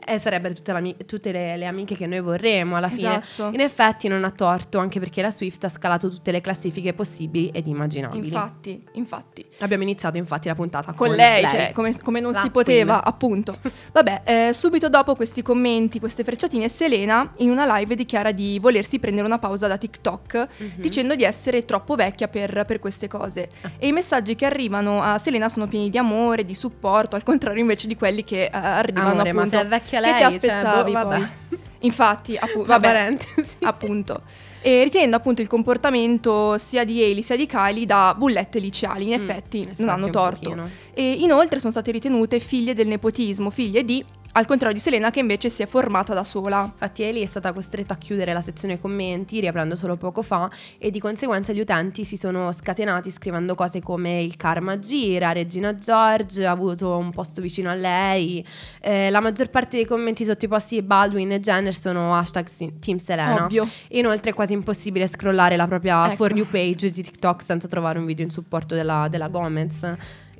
E 0.05 0.17
sarebbero 0.17 0.53
tutte, 0.53 0.95
tutte 1.07 1.31
le, 1.31 1.55
le 1.57 1.65
amiche 1.65 1.95
che 1.95 2.05
noi 2.07 2.19
vorremmo 2.21 2.75
alla 2.75 2.89
fine. 2.89 3.21
Esatto. 3.23 3.49
In 3.53 3.61
effetti 3.61 4.07
non 4.07 4.23
ha 4.23 4.31
torto, 4.31 4.79
anche 4.79 4.99
perché 4.99 5.21
la 5.21 5.31
Swift 5.31 5.63
ha 5.63 5.69
scalato 5.69 6.09
tutte 6.09 6.31
le 6.31 6.41
classifiche 6.41 6.93
possibili 6.93 7.49
ed 7.53 7.67
immaginabili. 7.67 8.25
infatti, 8.25 8.83
infatti. 8.93 9.45
Abbiamo 9.59 9.83
iniziato 9.83 10.17
infatti 10.17 10.47
la 10.47 10.55
puntata 10.55 10.93
con, 10.93 11.07
Con 11.07 11.15
lei, 11.15 11.47
cioè, 11.47 11.71
come, 11.73 11.95
come 12.01 12.19
non 12.19 12.31
La 12.33 12.41
si 12.41 12.49
poteva, 12.49 12.95
queen. 12.95 13.07
appunto. 13.07 13.57
Vabbè, 13.91 14.07
eh, 14.23 14.49
subito 14.53 14.89
dopo 14.89 15.15
questi 15.15 15.41
commenti, 15.41 15.99
queste 15.99 16.23
frecciatine, 16.23 16.67
Selena 16.69 17.29
in 17.37 17.49
una 17.49 17.77
live 17.77 17.95
dichiara 17.95 18.31
di 18.31 18.57
volersi 18.59 18.99
prendere 18.99 19.25
una 19.25 19.39
pausa 19.39 19.67
da 19.67 19.77
TikTok, 19.77 20.47
Mhm. 20.57 20.69
dicendo 20.77 21.15
di 21.15 21.23
essere 21.23 21.65
troppo 21.65 21.95
vecchia 21.95 22.27
per, 22.27 22.65
per 22.65 22.79
queste 22.79 23.07
cose. 23.07 23.49
Ah. 23.61 23.71
E 23.77 23.87
i 23.87 23.91
messaggi 23.91 24.35
che 24.35 24.45
arrivano 24.45 25.01
a 25.01 25.17
Selena 25.17 25.49
sono 25.49 25.67
pieni 25.67 25.89
di 25.89 25.97
amore, 25.97 26.45
di 26.45 26.55
supporto, 26.55 27.15
al 27.15 27.23
contrario 27.23 27.61
invece 27.61 27.87
di 27.87 27.95
quelli 27.95 28.23
che 28.23 28.45
eh, 28.45 28.49
arrivano 28.51 29.11
Amore, 29.11 29.31
ma 29.33 29.41
appunto. 29.41 29.57
se 29.57 29.63
è 29.63 29.67
vecchia 29.67 30.01
che 30.01 30.05
lei, 30.05 30.13
ti 30.13 30.19
cioè, 30.19 30.51
aspettavi 30.51 30.91
boh, 30.91 30.97
vabbè. 31.03 31.17
poi? 31.17 31.59
Infatti, 31.81 32.35
appu- 32.37 32.65
vabbè, 32.65 33.15
appunto. 33.61 34.21
E 34.61 34.83
ritenendo 34.83 35.15
appunto 35.15 35.41
il 35.41 35.47
comportamento 35.47 36.57
sia 36.57 36.83
di 36.83 37.01
Hailey 37.01 37.21
sia 37.21 37.37
di 37.37 37.45
Kylie 37.45 37.85
da 37.85 38.13
bullette 38.17 38.59
liceali, 38.59 39.03
in 39.03 39.13
effetti 39.13 39.59
in 39.59 39.73
non 39.77 39.89
hanno 39.89 40.07
effetti 40.07 40.17
torto. 40.17 40.69
E 40.93 41.11
inoltre 41.11 41.59
sono 41.59 41.71
state 41.71 41.91
ritenute 41.91 42.39
figlie 42.39 42.73
del 42.73 42.87
nepotismo, 42.87 43.49
figlie 43.49 43.85
di, 43.85 44.03
al 44.33 44.45
contrario 44.45 44.75
di 44.75 44.81
Selena 44.81 45.09
che 45.09 45.19
invece 45.19 45.49
si 45.49 45.61
è 45.61 45.65
formata 45.65 46.13
da 46.13 46.23
sola. 46.23 46.63
Infatti 46.63 47.03
Eli 47.03 47.21
è 47.21 47.25
stata 47.25 47.51
costretta 47.53 47.93
a 47.93 47.97
chiudere 47.97 48.33
la 48.33 48.41
sezione 48.41 48.79
commenti, 48.79 49.39
riaprendo 49.39 49.75
solo 49.75 49.97
poco 49.97 50.21
fa, 50.21 50.49
e 50.77 50.91
di 50.91 50.99
conseguenza 50.99 51.51
gli 51.53 51.59
utenti 51.59 52.05
si 52.05 52.17
sono 52.17 52.51
scatenati 52.51 53.11
scrivendo 53.11 53.55
cose 53.55 53.81
come 53.81 54.21
il 54.21 54.37
karma 54.37 54.79
gira, 54.79 55.31
Regina 55.31 55.75
George 55.75 56.45
ha 56.45 56.51
avuto 56.51 56.97
un 56.97 57.11
posto 57.11 57.41
vicino 57.41 57.69
a 57.69 57.73
lei. 57.73 58.45
Eh, 58.81 59.09
la 59.09 59.19
maggior 59.19 59.49
parte 59.49 59.77
dei 59.77 59.85
commenti 59.85 60.23
sotto 60.23 60.45
i 60.45 60.47
posti 60.47 60.75
di 60.75 60.81
Baldwin 60.81 61.31
e 61.31 61.39
Jenner 61.39 61.75
sono 61.75 62.15
hashtag 62.15 62.47
Team 62.79 62.97
Selena. 62.97 63.45
Ovvio. 63.45 63.67
Inoltre 63.89 64.31
è 64.31 64.33
quasi 64.33 64.53
impossibile 64.53 65.07
scrollare 65.07 65.55
la 65.55 65.67
propria 65.67 66.05
Ecco. 66.07 66.15
For 66.15 66.35
You 66.35 66.45
page 66.45 66.91
di 66.91 67.03
TikTok 67.03 67.41
senza 67.41 67.67
trovare 67.67 67.99
un 67.99 68.05
video 68.05 68.25
in 68.25 68.31
supporto 68.31 68.75
della, 68.75 69.07
della 69.09 69.27
Gomez. 69.27 69.95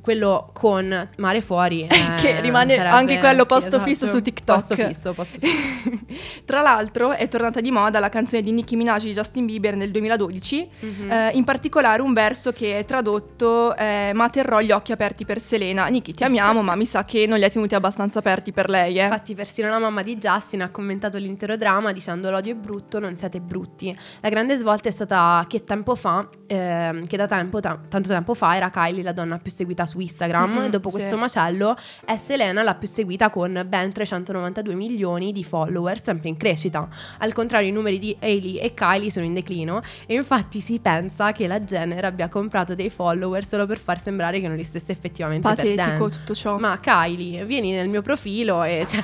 Quello 0.10 0.50
con 0.54 1.10
Mare 1.18 1.42
Fuori. 1.42 1.84
eh, 1.86 1.88
Che 2.20 2.42
rimane 2.42 2.76
sarebbe- 2.76 2.96
anche 2.96 3.20
quello 3.20 3.44
sì, 3.44 3.48
posto 3.48 3.68
esatto. 3.76 3.84
fisso 3.84 4.08
su 4.08 4.20
TikTok. 4.24 4.58
Posto 4.68 4.76
fisso, 4.76 5.14
posto 5.14 5.38
fisso. 5.40 5.92
Tra 6.46 6.62
l'altro 6.62 7.12
è 7.12 7.28
tornata 7.28 7.62
di 7.62 7.70
moda 7.70 8.00
la 8.00 8.10
canzone 8.10 8.42
di 8.42 8.52
Nicki 8.52 8.76
Minaj 8.76 9.04
di 9.04 9.14
Justin 9.14 9.46
Bieber 9.46 9.76
nel 9.76 9.92
2012, 9.92 10.68
Mhm. 10.80 11.12
eh, 11.12 11.30
in 11.34 11.44
particolare 11.44 12.02
un 12.02 12.14
verso 12.14 12.52
che 12.52 12.80
è 12.80 12.86
tradotto 12.86 13.76
eh, 13.76 14.10
ma 14.16 14.30
terrò 14.30 14.62
gli 14.62 14.72
occhi 14.72 14.92
aperti 14.92 15.26
per 15.26 15.40
Selena. 15.40 15.86
Nicki 15.86 16.14
ti 16.16 16.24
amiamo 16.24 16.64
ma 16.64 16.74
mi 16.74 16.88
sa 16.88 17.06
che 17.06 17.28
non 17.28 17.38
li 17.38 17.44
ha 17.44 17.50
tenuti 17.50 17.76
abbastanza 17.76 18.18
aperti 18.18 18.52
per 18.52 18.68
lei. 18.68 18.98
Eh. 18.98 19.04
Infatti, 19.04 19.36
persino 19.36 19.70
la 19.70 19.78
mamma 19.78 20.02
di 20.02 20.18
Justin 20.18 20.64
ha 20.64 20.70
commentato 20.72 21.20
l'intero 21.20 21.56
dramma 21.56 21.92
dicendo: 21.92 22.32
L'odio 22.32 22.54
è 22.54 22.56
brutto, 22.56 22.98
non 22.98 23.16
siete 23.16 23.40
brutti. 23.40 23.96
La 24.22 24.30
grande 24.30 24.56
svolta 24.56 24.90
è 24.90 24.92
stata 24.92 25.46
che 25.48 25.64
tempo 25.64 25.94
fa, 25.96 26.28
ehm, 26.48 27.06
che 27.06 27.16
da 27.16 27.28
tempo, 27.28 27.60
ta- 27.60 27.78
tanto 27.88 28.10
tempo 28.10 28.34
fa, 28.34 28.56
era 28.56 28.72
Kylie 28.72 29.04
la 29.04 29.12
donna 29.12 29.38
più 29.38 29.52
seguita 29.52 29.86
su 29.86 29.98
Instagram. 30.00 30.52
Mhm, 30.52 30.64
e 30.64 30.70
dopo 30.70 30.90
sì. 30.90 30.98
questo 30.98 31.18
macello 31.18 31.76
è 32.06 32.16
Selena 32.16 32.64
la 32.64 32.76
più 32.76 32.88
seguita 32.88 33.30
con 33.30 33.66
ben 33.68 33.92
392 33.92 34.76
milioni 34.76 35.32
di 35.32 35.44
follower, 35.44 36.02
sempre 36.02 36.30
in 36.30 36.38
crescita. 36.38 36.88
Al 37.20 37.34
contrario, 37.34 37.70
i 37.70 37.72
numeri 37.72 38.00
di 38.00 38.16
Hailey 38.20 38.58
e 38.58 38.74
Kylie 38.74 39.12
sono 39.12 39.26
in 39.26 39.34
declino. 39.34 39.82
E 40.06 40.14
infatti 40.14 40.60
si 40.60 40.80
pensa 40.80 41.32
che 41.32 41.48
la 41.48 41.60
Jenner 41.60 42.06
abbia 42.06 42.30
comprato 42.30 42.76
dei 42.76 42.90
follower 42.90 43.46
solo 43.46 43.66
per 43.66 43.80
far 43.80 44.00
sembrare 44.00 44.40
che 44.40 44.48
non 44.48 44.58
li 44.58 44.64
stesse 44.64 44.92
effettivamente 44.92 45.48
Patetico 45.48 45.76
perdendo. 45.76 46.10
tutto 46.10 46.34
ciò. 46.34 46.58
Ma 46.58 46.80
Kylie, 46.80 47.46
vieni 47.46 47.72
nel 47.72 47.90
mio 47.90 48.02
profilo 48.02 48.64
e... 48.64 48.86
Cioè... 48.90 49.04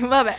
Vabbè, 0.00 0.36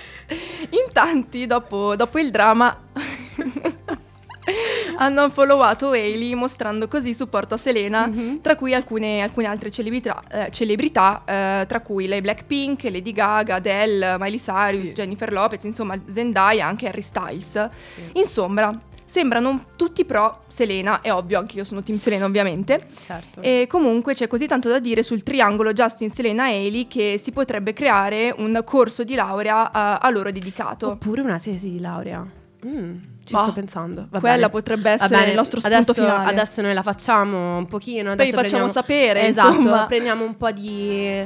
in 0.70 0.92
tanti 0.92 1.46
dopo, 1.46 1.96
dopo 1.96 2.20
il 2.20 2.32
dramma 2.32 2.78
hanno 4.98 5.30
followato 5.30 5.90
Hailey 5.92 6.34
mostrando 6.36 6.88
così 6.88 7.14
supporto 7.14 7.54
a 7.54 7.58
Selena, 7.58 8.08
Mhm. 8.08 8.42
tra 8.42 8.56
cui 8.56 8.74
alcune, 8.74 9.22
alcune 9.22 9.48
altre 9.48 9.72
celebrità, 9.72 10.22
eh, 10.32 10.50
celebrità, 10.52 11.24
eh, 11.26 11.66
tra 11.68 11.82
cui 11.82 12.08
le 12.08 12.22
Blackpink, 12.22 12.84
Lady 12.84 13.12
Gaga, 13.12 13.56
Adele, 13.56 14.18
Miley 14.20 14.40
Cyrus, 14.40 14.90
Sì. 14.90 14.94
Jennifer 14.94 15.32
Lopez, 15.32 15.64
insomma 15.64 15.96
Zendaya, 16.10 16.66
anche 16.68 16.88
Harry 16.88 17.02
Styles. 17.02 17.70
Insomma, 18.14 18.80
sembrano 19.06 19.66
tutti 19.76 20.06
pro 20.06 20.42
Selena, 20.48 21.02
è 21.02 21.12
ovvio, 21.12 21.40
anche 21.40 21.58
io 21.58 21.64
sono 21.64 21.82
team 21.82 21.98
Selena 21.98 22.26
ovviamente. 22.26 22.80
Certo. 23.06 23.42
E 23.42 23.66
comunque 23.68 24.14
c'è 24.14 24.28
così 24.28 24.46
tanto 24.48 24.70
da 24.70 24.80
dire 24.80 25.02
sul 25.02 25.24
triangolo 25.24 25.74
Justin, 25.74 26.10
Selena 26.10 26.48
e 26.50 26.54
Hailey 26.56 26.88
che 26.88 27.18
si 27.18 27.32
potrebbe 27.32 27.74
creare 27.74 28.34
un 28.38 28.62
corso 28.64 29.04
di 29.04 29.16
laurea 29.16 29.68
eh, 29.68 29.98
a 30.02 30.10
loro 30.12 30.32
dedicato. 30.32 30.90
Oppure 30.90 31.22
una 31.22 31.40
tesi 31.40 31.72
di 31.72 31.80
laurea. 31.80 32.24
Mm, 32.66 32.96
ci 33.30 33.36
Bah, 33.36 33.44
sto 33.44 33.54
pensando. 33.54 34.08
Va 34.10 34.20
quella 34.20 34.36
bene. 34.36 34.50
potrebbe 34.50 34.90
essere 34.90 35.16
bene, 35.16 35.30
il 35.30 35.36
nostro 35.36 35.60
spunto 35.60 35.76
adesso, 35.78 35.94
finale. 35.94 36.30
Adesso 36.32 36.62
noi 36.64 36.74
la 36.74 36.82
facciamo 36.82 37.58
un 37.58 37.68
pochino. 37.68 38.04
Poi 38.04 38.12
adesso 38.14 38.32
facciamo 38.32 38.42
prendiamo- 38.66 38.72
sapere, 38.72 39.28
Esatto, 39.28 39.56
insomma. 39.58 39.86
prendiamo 39.86 40.24
un 40.24 40.36
po' 40.36 40.52
di, 40.52 41.24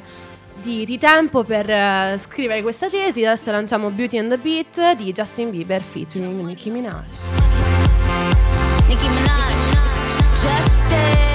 di- 0.61 0.83
di 0.85 0.97
tempo 0.97 1.43
per 1.45 1.69
eh, 1.69 2.19
scrivere 2.21 2.61
questa 2.61 2.89
tesi. 2.89 3.23
Adesso 3.25 3.51
lanciamo 3.51 3.89
Beauty 3.89 4.17
and 4.17 4.29
the 4.29 4.37
Beat 4.37 4.97
di 4.97 5.13
Justin 5.13 5.49
Bieber 5.49 5.81
featuring 5.81 6.41
Nicki 6.45 6.69
Minaj. 6.69 7.05
Nicki 8.87 9.07
Minaj, 9.07 9.71
Justin. 10.33 11.32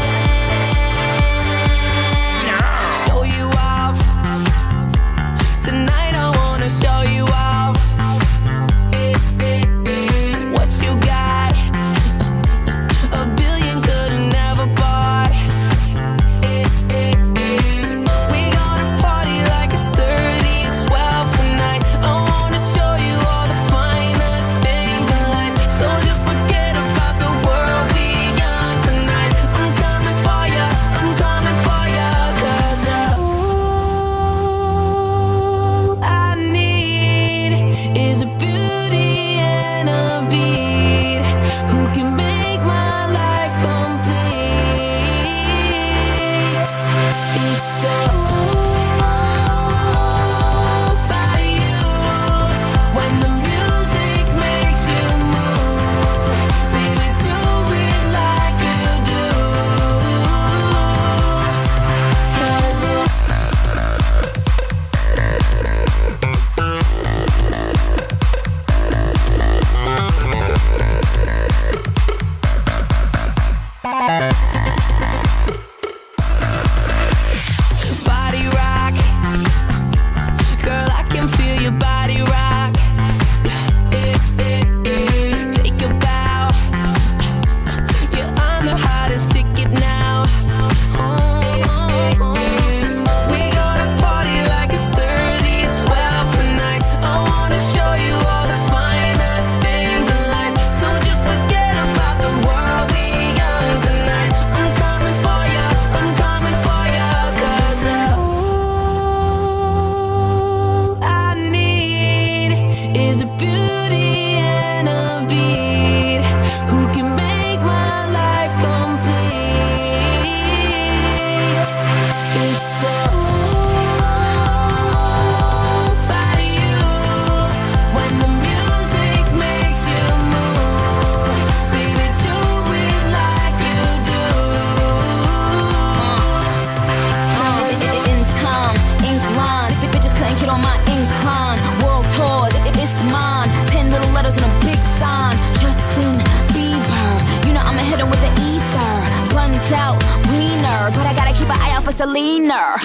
Selena. 151.99 152.79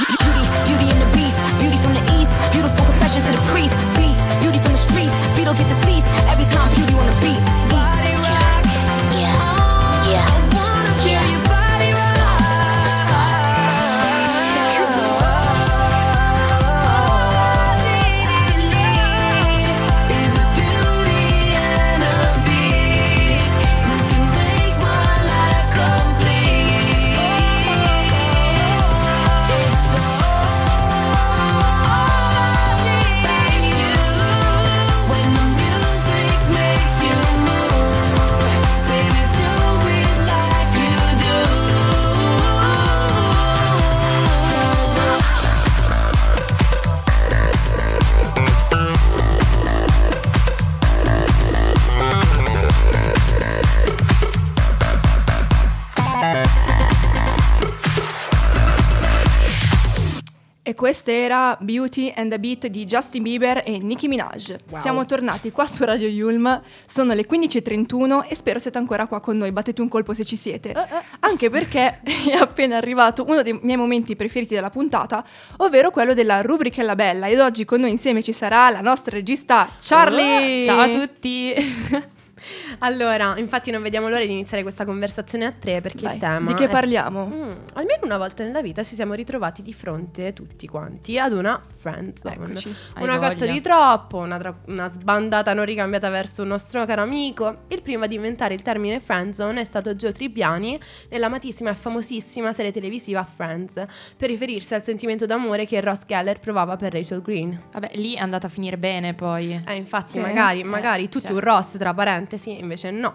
Questa 60.83 61.13
era 61.13 61.57
Beauty 61.61 62.11
and 62.13 62.29
the 62.29 62.37
Beat 62.37 62.67
di 62.67 62.83
Justin 62.83 63.23
Bieber 63.23 63.63
e 63.65 63.77
Nicki 63.77 64.09
Minaj. 64.09 64.55
Siamo 64.81 65.05
tornati 65.05 65.49
qua 65.49 65.65
su 65.65 65.81
Radio 65.85 66.09
Yulm, 66.09 66.61
sono 66.85 67.13
le 67.13 67.25
15.31 67.25 68.25
e 68.27 68.35
spero 68.35 68.59
siete 68.59 68.79
ancora 68.79 69.07
qua 69.07 69.21
con 69.21 69.37
noi, 69.37 69.53
battete 69.53 69.79
un 69.79 69.87
colpo 69.87 70.13
se 70.13 70.25
ci 70.25 70.35
siete. 70.35 70.75
Anche 71.21 71.49
perché 71.49 72.01
è 72.29 72.33
appena 72.33 72.75
arrivato 72.75 73.23
uno 73.25 73.43
dei 73.43 73.57
miei 73.61 73.77
momenti 73.77 74.17
preferiti 74.17 74.55
della 74.55 74.69
puntata, 74.69 75.23
ovvero 75.59 75.89
quello 75.89 76.13
della 76.13 76.41
rubrichella 76.41 76.95
bella 76.95 77.29
ed 77.29 77.39
oggi 77.39 77.63
con 77.63 77.79
noi 77.79 77.91
insieme 77.91 78.21
ci 78.21 78.33
sarà 78.33 78.69
la 78.69 78.81
nostra 78.81 79.15
regista 79.15 79.69
Charlie. 79.79 80.65
Ciao 80.65 80.81
a 80.81 80.89
tutti. 80.89 81.53
allora, 82.85 83.35
infatti 83.37 83.71
non 83.71 83.81
vediamo 83.81 84.09
l'ora 84.09 84.25
di 84.25 84.31
iniziare 84.31 84.61
questa 84.63 84.83
conversazione 84.85 85.45
a 85.45 85.51
tre 85.51 85.79
perché 85.81 86.03
Vai, 86.03 86.13
il 86.15 86.19
tema 86.19 86.47
di 86.49 86.53
che 86.53 86.65
è- 86.65 86.69
parliamo? 86.69 87.25
Mm, 87.25 87.51
almeno 87.75 87.99
una 88.03 88.17
volta 88.17 88.43
nella 88.43 88.61
vita 88.61 88.83
ci 88.83 88.95
siamo 88.95 89.13
ritrovati 89.13 89.61
di 89.61 89.73
fronte 89.73 90.33
tutti 90.33 90.67
quanti 90.67 91.17
ad 91.17 91.31
una 91.31 91.61
friend 91.77 92.17
zone. 92.17 92.53
Una 92.99 93.17
cotta 93.19 93.45
di 93.45 93.61
troppo, 93.61 94.17
una, 94.17 94.37
tra- 94.37 94.57
una 94.67 94.91
sbandata 94.91 95.53
non 95.53 95.65
ricambiata 95.65 96.09
verso 96.09 96.41
un 96.41 96.49
nostro 96.49 96.83
caro 96.85 97.01
amico. 97.01 97.63
Il 97.69 97.81
primo 97.81 98.03
ad 98.03 98.11
inventare 98.11 98.53
il 98.53 98.61
termine 98.61 98.99
friend 98.99 99.33
zone 99.33 99.61
è 99.61 99.63
stato 99.63 99.95
Joe 99.95 100.11
Tribbiani 100.11 100.77
nell'amatissima 101.09 101.69
e 101.69 101.75
famosissima 101.75 102.51
serie 102.51 102.71
televisiva 102.71 103.23
Friends, 103.23 103.73
per 104.17 104.29
riferirsi 104.29 104.73
al 104.73 104.83
sentimento 104.83 105.25
d'amore 105.25 105.65
che 105.65 105.79
Ross 105.81 106.01
Geller 106.05 106.39
provava 106.39 106.75
per 106.75 106.91
Rachel 106.93 107.21
Green. 107.21 107.59
Vabbè, 107.71 107.91
lì 107.95 108.15
è 108.15 108.19
andata 108.19 108.47
a 108.47 108.49
finire 108.49 108.77
bene 108.77 109.13
poi. 109.13 109.61
Eh, 109.65 109.75
infatti, 109.75 110.11
Sì. 110.13 110.19
magari, 110.19 110.63
magari 110.63 111.03
Eh, 111.05 111.09
tutti 111.09 111.27
cioè. 111.27 111.33
un 111.33 111.39
Ross, 111.39 111.77
tra 111.77 111.93
parentesi, 111.93 112.59
invece 112.59 112.71
no. 112.91 113.13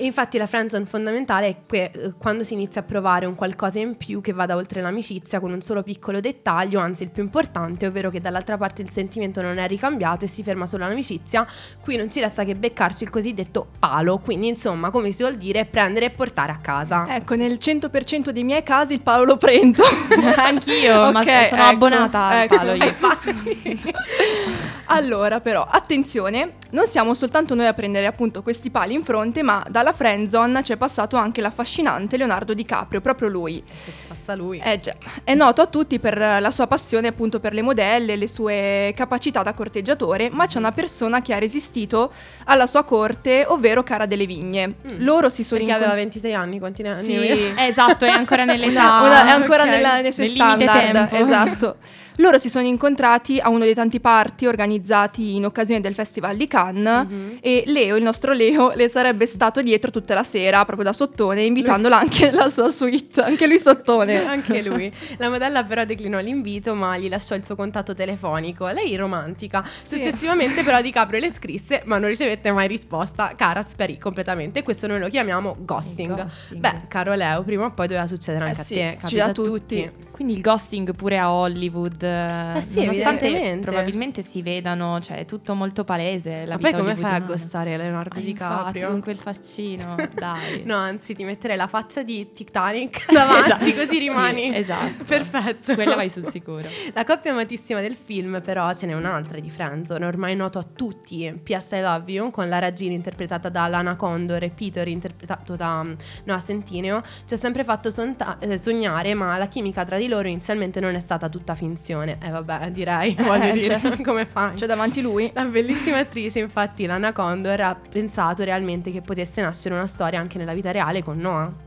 E 0.00 0.04
infatti 0.04 0.38
la 0.38 0.46
friendzone 0.46 0.86
fondamentale 0.86 1.48
è 1.48 1.56
que- 1.66 1.90
eh, 1.92 2.12
quando 2.16 2.44
si 2.44 2.54
inizia 2.54 2.82
a 2.82 2.84
provare 2.84 3.26
un 3.26 3.34
qualcosa 3.34 3.80
in 3.80 3.96
più 3.96 4.20
che 4.20 4.32
vada 4.32 4.54
oltre 4.54 4.80
l'amicizia 4.80 5.40
con 5.40 5.50
un 5.50 5.60
solo 5.60 5.82
piccolo 5.82 6.20
dettaglio, 6.20 6.78
anzi 6.78 7.02
il 7.02 7.10
più 7.10 7.20
importante, 7.24 7.86
ovvero 7.88 8.08
che 8.08 8.20
dall'altra 8.20 8.56
parte 8.56 8.80
il 8.82 8.92
sentimento 8.92 9.42
non 9.42 9.58
è 9.58 9.66
ricambiato 9.66 10.24
e 10.24 10.28
si 10.28 10.44
ferma 10.44 10.66
solo 10.66 10.84
all'amicizia, 10.84 11.44
qui 11.80 11.96
non 11.96 12.08
ci 12.12 12.20
resta 12.20 12.44
che 12.44 12.54
beccarci 12.54 13.02
il 13.02 13.10
cosiddetto 13.10 13.66
palo, 13.80 14.18
quindi 14.18 14.46
insomma, 14.46 14.90
come 14.90 15.10
si 15.10 15.22
vuol 15.22 15.34
dire, 15.36 15.64
prendere 15.64 16.06
e 16.06 16.10
portare 16.10 16.52
a 16.52 16.58
casa. 16.58 17.16
Ecco, 17.16 17.34
nel 17.34 17.54
100% 17.60 18.30
dei 18.30 18.44
miei 18.44 18.62
casi 18.62 18.92
il 18.92 19.00
palo 19.00 19.24
lo 19.24 19.36
prendo. 19.36 19.82
Anch'io, 20.36 21.10
ma 21.10 21.18
Ok, 21.20 21.48
sono 21.48 21.62
ecco, 21.62 21.70
abbonata 21.70 22.24
al 22.26 22.38
ecco. 22.42 22.56
palo 22.56 22.72
io. 22.74 22.94
Allora, 24.90 25.40
però, 25.40 25.66
attenzione, 25.68 26.54
non 26.70 26.86
siamo 26.86 27.12
soltanto 27.12 27.54
noi 27.54 27.66
a 27.66 27.74
prendere 27.74 28.06
appunto 28.06 28.42
questi 28.42 28.70
pali 28.70 28.94
in 28.94 29.02
fronte, 29.04 29.42
ma 29.42 29.62
dalla 29.68 29.87
friendzone 29.92 30.62
c'è 30.62 30.76
passato 30.76 31.16
anche 31.16 31.40
l'affascinante 31.40 32.16
Leonardo 32.16 32.54
DiCaprio, 32.54 33.00
proprio 33.00 33.28
lui. 33.28 33.62
Se 33.66 33.92
ci 33.98 34.04
passa 34.06 34.34
lui. 34.34 34.60
Eh 34.62 34.78
già, 34.78 34.94
è 35.24 35.34
noto 35.34 35.62
a 35.62 35.66
tutti 35.66 35.98
per 35.98 36.16
la 36.18 36.50
sua 36.50 36.66
passione 36.66 37.08
appunto 37.08 37.40
per 37.40 37.52
le 37.54 37.62
modelle, 37.62 38.16
le 38.16 38.28
sue 38.28 38.92
capacità 38.96 39.42
da 39.42 39.52
corteggiatore, 39.54 40.30
ma 40.30 40.46
c'è 40.46 40.58
una 40.58 40.72
persona 40.72 41.20
che 41.22 41.34
ha 41.34 41.38
resistito 41.38 42.12
alla 42.44 42.66
sua 42.66 42.84
corte, 42.84 43.44
ovvero 43.46 43.82
Cara 43.82 44.06
delle 44.06 44.26
Vigne. 44.26 44.74
Loro 44.98 45.28
si 45.28 45.44
sono 45.44 45.60
Perché 45.60 45.74
aveva 45.74 45.92
incont- 45.98 46.20
26 46.20 46.34
anni, 46.34 46.58
quanti 46.58 46.82
ne 46.82 46.90
anni 46.92 47.02
Sì. 47.04 47.16
aveva? 47.16 47.66
Esatto, 47.66 48.04
è 48.04 48.10
ancora 48.10 48.44
nell'età. 48.44 49.00
Una- 49.00 49.00
una- 49.02 49.26
è 49.26 49.30
ancora 49.30 49.62
ok. 49.64 49.68
nella- 49.68 50.00
nei 50.00 50.12
suoi 50.12 50.26
Nel 50.26 50.34
standard. 50.36 51.08
tempo. 51.08 51.14
Esatto. 51.16 51.76
Loro 52.20 52.38
si 52.38 52.48
sono 52.50 52.66
incontrati 52.66 53.38
a 53.38 53.48
uno 53.48 53.60
dei 53.62 53.74
tanti 53.74 54.00
party 54.00 54.46
organizzati 54.46 55.36
in 55.36 55.44
occasione 55.44 55.80
del 55.80 55.94
Festival 55.94 56.36
di 56.36 56.48
Cannes 56.48 57.06
Mhm. 57.06 57.38
e 57.40 57.62
Leo, 57.66 57.94
il 57.94 58.02
nostro 58.02 58.32
Leo, 58.32 58.72
le 58.74 58.88
sarebbe 58.88 59.24
stato 59.26 59.62
dietro 59.62 59.92
tutta 59.92 60.14
la 60.14 60.24
sera, 60.24 60.64
proprio 60.64 60.84
da 60.86 60.92
sottone, 60.92 61.42
invitandola 61.42 61.96
anche 61.96 62.26
nella 62.32 62.48
sua 62.48 62.70
suite, 62.70 63.20
anche 63.20 63.46
lui 63.46 63.58
sottone. 63.58 64.16
Anche 64.26 64.62
lui. 64.62 64.92
La 65.18 65.28
modella 65.30 65.62
però 65.62 65.84
declinò 65.84 66.18
l'invito, 66.18 66.74
ma 66.74 66.98
gli 66.98 67.08
lasciò 67.08 67.36
il 67.36 67.44
suo 67.44 67.54
contatto 67.54 67.94
telefonico. 67.94 68.66
Lei 68.68 68.96
romantica. 68.96 69.64
Successivamente 69.84 70.64
però 70.64 70.80
DiCaprio 70.82 71.20
le 71.20 71.32
scrisse, 71.32 71.82
ma 71.84 71.98
non 71.98 72.08
ricevette 72.08 72.50
mai 72.50 72.66
risposta. 72.66 73.34
Cara 73.36 73.64
sparì 73.66 73.96
completamente. 73.96 74.62
Questo 74.64 74.88
noi 74.88 74.98
lo 74.98 75.08
chiamiamo 75.08 75.54
ghosting. 75.60 76.14
ghosting. 76.20 76.60
Beh, 76.60 76.80
caro 76.88 77.14
Leo, 77.14 77.42
prima 77.44 77.66
o 77.66 77.70
poi 77.70 77.86
doveva 77.86 78.06
succedere 78.08 78.46
Eh 78.46 78.48
anche 78.48 78.62
sì, 78.62 78.80
a 78.80 78.90
te. 78.92 78.98
succede 78.98 79.20
capita 79.22 79.40
a 79.40 79.44
tutti. 79.44 79.90
Quindi 80.18 80.34
il 80.34 80.42
ghosting 80.42 80.96
pure 80.96 81.16
a 81.16 81.30
Hollywood. 81.32 82.02
Eh 82.02 82.60
sì, 82.60 82.80
nonostante 82.80 83.26
evidentemente. 83.26 83.64
probabilmente 83.66 84.22
si 84.22 84.42
vedano, 84.42 84.98
cioè 84.98 85.18
è 85.18 85.24
tutto 85.24 85.54
molto 85.54 85.84
palese. 85.84 86.44
La 86.44 86.54
Ma 86.54 86.58
poi 86.60 86.72
come 86.72 86.96
fai 86.96 87.14
a 87.14 87.20
gostare 87.20 87.76
Leonardo 87.76 88.16
Ah, 88.18 88.20
infatti, 88.20 88.24
DiCaprio? 88.32 88.88
con 88.90 89.00
quel 89.00 89.16
faccino, 89.16 89.94
dai. 90.12 90.62
No, 90.64 90.74
anzi, 90.74 91.14
ti 91.14 91.22
metterei 91.22 91.56
la 91.56 91.68
faccia 91.68 92.02
di 92.02 92.32
Titanic 92.32 93.06
davanti, 93.14 93.70
Esatto. 93.70 93.86
così 93.86 93.98
rimani. 94.00 94.50
Sì, 94.50 94.56
esatto. 94.56 95.04
Perfetto. 95.04 95.74
Quella 95.74 95.94
vai 95.94 96.08
sul 96.08 96.26
sicuro. 96.26 96.66
La 96.94 97.04
coppia 97.04 97.30
amatissima 97.30 97.80
del 97.80 97.94
film, 97.94 98.40
però, 98.44 98.72
ce 98.74 98.86
n'è 98.86 98.94
un'altra 98.94 99.38
di 99.38 99.50
Friendzone, 99.50 100.04
ormai 100.04 100.34
noto 100.34 100.58
a 100.58 100.64
tutti. 100.64 101.32
P.S. 101.44 101.70
I 101.76 101.80
Love 101.80 102.10
You, 102.10 102.30
con 102.32 102.48
Lara 102.48 102.72
Jean 102.72 102.90
interpretata 102.90 103.48
da 103.50 103.68
Lana 103.68 103.94
Condor 103.94 104.42
e 104.42 104.50
Peter 104.50 104.88
interpretato 104.88 105.54
da 105.54 105.86
Noah 106.24 106.42
Centineo, 106.44 107.02
ci 107.24 107.34
ha 107.34 107.36
sempre 107.36 107.62
fatto 107.62 107.92
sonta- 107.92 108.38
eh, 108.40 108.58
sognare, 108.58 109.14
ma 109.14 109.38
la 109.38 109.46
chimica 109.46 109.84
tra 109.84 109.96
di 109.96 110.06
loro 110.08 110.28
inizialmente 110.28 110.80
non 110.80 110.94
è 110.94 111.00
stata 111.00 111.28
tutta 111.28 111.54
finzione. 111.54 112.18
Eh 112.22 112.30
vabbè, 112.30 112.70
direi, 112.70 113.14
voglio 113.20 113.52
dire, 113.52 113.78
cioè- 113.80 114.00
come 114.02 114.24
fai? 114.24 114.54
C'è 114.56 114.66
davanti 114.66 115.00
lui. 115.00 115.30
La 115.34 115.44
bellissima 115.44 115.98
attrice, 115.98 116.38
infatti, 116.40 116.86
Lana 116.86 117.12
Condor, 117.12 117.60
ha 117.60 117.76
pensato 117.90 118.44
realmente 118.44 118.90
che 118.90 119.00
potesse 119.00 119.40
nascere 119.40 119.74
una 119.74 119.86
storia 119.86 120.18
anche 120.18 120.38
nella 120.38 120.54
vita 120.54 120.70
reale 120.70 121.02
con 121.02 121.18
Noah. 121.18 121.66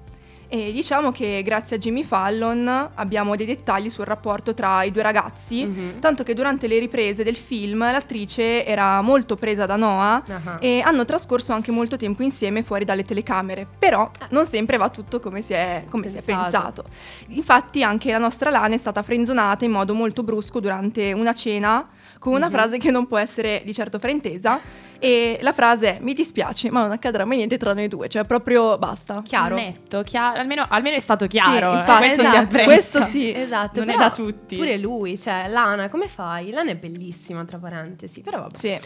E 0.54 0.74
diciamo 0.74 1.14
che 1.14 1.42
grazie 1.46 1.78
a 1.78 1.80
Jimmy 1.80 2.04
Fallon 2.04 2.90
abbiamo 2.96 3.38
dei 3.38 3.46
dettagli 3.46 3.90
sul 3.90 4.04
rapporto 4.04 4.54
tra 4.54 4.84
i 4.84 4.92
due 4.92 5.02
ragazzi, 5.02 5.64
Mhm. 5.66 6.00
tanto 6.00 6.24
che 6.24 6.34
durante 6.34 6.68
le 6.68 6.78
riprese 6.78 7.24
del 7.24 7.38
film 7.38 7.80
l'attrice 7.80 8.66
era 8.66 9.00
molto 9.02 9.38
presa 9.38 9.66
da 9.66 9.78
Noah 9.78 10.22
Ah. 10.28 10.58
e 10.60 10.82
hanno 10.84 11.06
trascorso 11.06 11.54
anche 11.54 11.72
molto 11.72 11.96
tempo 11.96 12.22
insieme 12.22 12.64
fuori 12.64 12.84
dalle 12.84 13.04
telecamere, 13.04 13.66
però 13.80 14.12
non 14.32 14.46
sempre 14.46 14.76
va 14.76 14.90
tutto 14.90 15.22
come 15.22 15.42
si 15.42 15.54
è, 15.54 15.86
come 15.90 16.10
si 16.10 16.18
è 16.18 16.22
pensato. 16.22 16.84
Infatti 17.28 17.82
anche 17.82 18.12
la 18.12 18.18
nostra 18.18 18.50
Lana 18.50 18.74
è 18.74 18.78
stata 18.78 19.02
frenzonata 19.04 19.64
in 19.64 19.72
modo 19.72 19.94
molto 19.94 20.22
brusco 20.22 20.60
durante 20.60 21.14
una 21.14 21.34
cena 21.34 21.88
con 22.22 22.34
una 22.34 22.52
frase 22.52 22.78
che 22.78 22.92
non 22.92 23.08
può 23.08 23.18
essere 23.18 23.64
di 23.66 23.74
certo 23.74 23.98
fraintesa 23.98 24.60
e 25.00 25.40
la 25.42 25.54
frase 25.54 25.98
è 25.98 26.00
mi 26.00 26.14
dispiace 26.14 26.70
ma 26.70 26.82
non 26.82 26.92
accadrà 26.92 27.26
mai 27.26 27.38
niente 27.38 27.58
tra 27.58 27.74
noi 27.74 27.88
due, 27.88 28.10
cioè 28.10 28.26
proprio 28.26 28.78
basta. 28.78 29.24
Chiaro. 29.24 29.56
Netto, 29.56 30.04
chiaro. 30.04 30.40
Almeno, 30.40 30.68
almeno 30.70 30.98
è 30.98 31.00
stato 31.00 31.26
chiaro. 31.26 31.72
Sì, 31.72 31.78
eh, 31.78 31.80
infatti, 31.80 32.06
questo 32.06 32.22
si 32.22 32.28
esatto, 32.28 32.44
apprezza. 32.44 32.66
questo 32.66 33.02
sì. 33.02 33.32
Esatto, 33.34 33.80
Non 33.80 33.90
è 33.90 33.98
da 33.98 34.12
tutti. 34.12 34.56
Pure 34.56 34.78
lui, 34.78 35.18
cioè 35.18 35.48
Lana, 35.48 35.90
come 35.90 36.08
fai? 36.08 36.52
Lana 36.52 36.70
è 36.70 36.76
bellissima, 36.76 37.44
tra 37.44 37.58
parentesi, 37.58 38.22
però 38.22 38.42
vabbè. 38.42 38.56
Sì. 38.56 38.80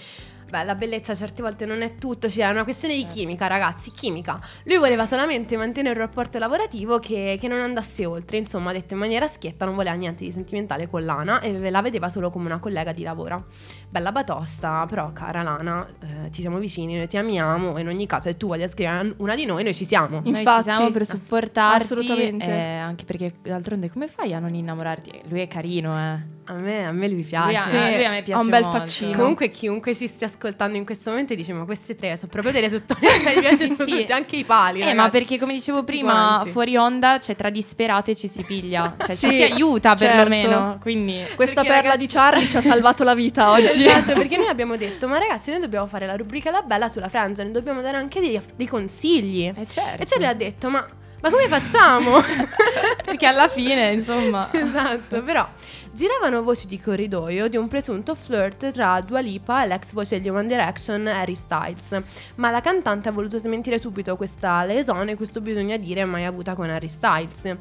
Beh, 0.49 0.63
la 0.63 0.75
bellezza 0.75 1.15
certe 1.15 1.41
volte 1.41 1.65
non 1.65 1.81
è 1.81 1.95
tutto, 1.95 2.29
cioè 2.29 2.47
è 2.47 2.51
una 2.51 2.63
questione 2.63 2.93
di 2.95 3.05
chimica, 3.05 3.47
ragazzi, 3.47 3.91
chimica. 3.91 4.39
Lui 4.65 4.77
voleva 4.77 5.05
solamente 5.05 5.57
mantenere 5.57 5.99
un 5.99 6.05
rapporto 6.05 6.37
lavorativo 6.37 6.99
che, 6.99 7.37
che 7.41 7.47
non 7.47 7.59
andasse 7.59 8.05
oltre, 8.05 8.37
insomma, 8.37 8.71
detto 8.71 8.93
in 8.93 8.99
maniera 8.99 9.25
schietta, 9.27 9.65
non 9.65 9.75
voleva 9.75 9.95
niente 9.95 10.23
di 10.23 10.31
sentimentale 10.31 10.87
con 10.87 11.03
Lana 11.03 11.39
e 11.41 11.69
la 11.69 11.81
vedeva 11.81 12.09
solo 12.09 12.29
come 12.29 12.45
una 12.45 12.59
collega 12.59 12.93
di 12.93 13.01
lavoro. 13.03 13.45
Bella 13.89 14.11
batosta, 14.11 14.85
però 14.87 15.11
cara 15.13 15.41
Lana, 15.41 15.87
eh, 16.01 16.29
ti 16.29 16.41
siamo 16.41 16.57
vicini, 16.59 16.95
noi 16.95 17.07
ti 17.07 17.17
amiamo, 17.17 17.77
in 17.79 17.87
ogni 17.87 18.05
caso 18.05 18.29
se 18.29 18.37
tu 18.37 18.47
voglia 18.47 18.67
scrivere 18.67 19.13
una 19.17 19.35
di 19.35 19.45
noi, 19.45 19.63
noi 19.63 19.73
ci 19.73 19.85
siamo. 19.85 20.21
Noi 20.23 20.27
Infatti, 20.37 20.69
ci 20.69 20.75
siamo 20.75 20.91
per 20.91 21.01
ass- 21.01 21.15
supportarti. 21.15 21.83
assolutamente. 21.83 22.45
eh, 22.51 22.77
anche 22.77 23.03
perché 23.03 23.33
d'altronde 23.41 23.89
come 23.89 24.07
fai 24.07 24.33
a 24.33 24.39
non 24.39 24.53
innamorarti? 24.53 25.21
Lui 25.27 25.41
è 25.41 25.47
carino, 25.47 25.91
eh. 25.97 26.33
A 26.47 26.53
me, 26.53 26.85
a 26.85 26.91
me 26.91 27.07
lui 27.07 27.15
Lui 27.15 27.23
piace. 27.25 27.57
a, 27.57 27.61
Sì, 27.61 27.75
lui 27.95 28.05
a 28.05 28.09
me 28.11 28.21
piace 28.21 28.33
ha 28.33 28.39
un 28.43 28.49
bel 28.49 28.61
molto. 28.61 28.77
faccino. 28.77 29.17
Comunque 29.17 29.49
chiunque 29.49 29.95
ci 29.95 30.05
stia 30.07 30.27
ascoltando 30.35 30.77
in 30.77 30.85
questo 30.85 31.09
momento 31.09 31.33
dice 31.35 31.53
ma 31.53 31.65
queste 31.65 31.95
tre 31.95 32.15
sono 32.17 32.29
proprio 32.31 32.51
delle 32.51 32.69
sottolineature, 32.69 33.23
cioè 33.23 33.35
mi 33.35 33.41
piacciono 33.41 33.75
Sì, 33.75 33.83
sì. 33.91 33.97
tutti, 34.01 34.11
anche 34.11 34.35
i 34.35 34.43
pali. 34.43 34.77
Eh, 34.79 34.81
ragazzi. 34.81 34.97
ma 34.97 35.09
perché 35.09 35.39
come 35.39 35.53
dicevo 35.53 35.79
Tutti 35.79 35.91
prima, 35.93 36.13
quanti. 36.13 36.49
fuori 36.49 36.77
onda, 36.77 37.17
cioè 37.19 37.35
tra 37.35 37.49
disperate 37.49 38.15
ci 38.15 38.27
si 38.27 38.43
piglia, 38.43 38.95
cioè 38.99 39.15
Sì, 39.15 39.29
ci 39.29 39.35
si 39.35 39.43
aiuta 39.43 39.95
certo. 39.95 40.15
perlomeno, 40.15 40.77
quindi... 40.81 41.23
Questa 41.35 41.61
Perché, 41.61 41.75
perla 41.77 41.91
ragazzi- 41.93 41.97
di 42.07 42.13
Charlie 42.13 42.49
ci 42.49 42.57
ha 42.57 42.61
salvato 42.61 43.03
la 43.03 43.15
vita 43.15 43.51
oggi. 43.51 43.85
Esatto, 43.85 44.13
perché 44.13 44.37
noi 44.37 44.47
abbiamo 44.47 44.75
detto, 44.75 45.07
ma 45.07 45.17
ragazzi, 45.17 45.49
noi 45.51 45.59
dobbiamo 45.59 45.87
fare 45.87 46.05
la 46.05 46.15
rubrica 46.15 46.51
La 46.51 46.61
Bella 46.61 46.87
sulla 46.89 47.09
friendzone, 47.09 47.51
dobbiamo 47.51 47.81
dare 47.81 47.97
anche 47.97 48.19
dei, 48.19 48.39
dei 48.55 48.67
consigli. 48.67 49.45
Eh, 49.55 49.67
certo. 49.67 50.01
E 50.01 50.05
Charlie 50.05 50.27
ha 50.27 50.33
detto, 50.33 50.69
ma, 50.69 50.85
ma 51.25 51.31
come 51.31 51.47
facciamo? 51.47 52.21
Perché 53.03 53.25
alla 53.25 53.47
fine, 53.47 53.91
insomma... 53.91 54.49
esatto, 54.51 55.23
però 55.23 55.47
giravano 55.91 56.43
voci 56.43 56.67
di 56.67 56.79
corridoio 56.79 57.47
di 57.47 57.57
un 57.57 57.67
presunto 57.67 58.13
flirt 58.13 58.69
tra 58.71 59.01
Dua 59.01 59.21
Lipa 59.21 59.63
e 59.63 59.67
l'ex 59.67 59.93
voce 59.93 60.21
di 60.21 60.29
One 60.29 60.47
Direction 60.47 61.07
Harry 61.07 61.35
Styles, 61.35 61.99
ma 62.35 62.51
la 62.51 62.61
cantante 62.61 63.09
ha 63.09 63.11
voluto 63.11 63.39
smentire 63.39 63.79
subito 63.79 64.15
questa 64.17 64.65
lesone, 64.65 65.15
questo 65.15 65.41
bisogna 65.41 65.77
dire 65.77 66.05
mai 66.05 66.25
avuta 66.25 66.53
con 66.53 66.69
Harry 66.69 66.89
Styles. 66.89 67.57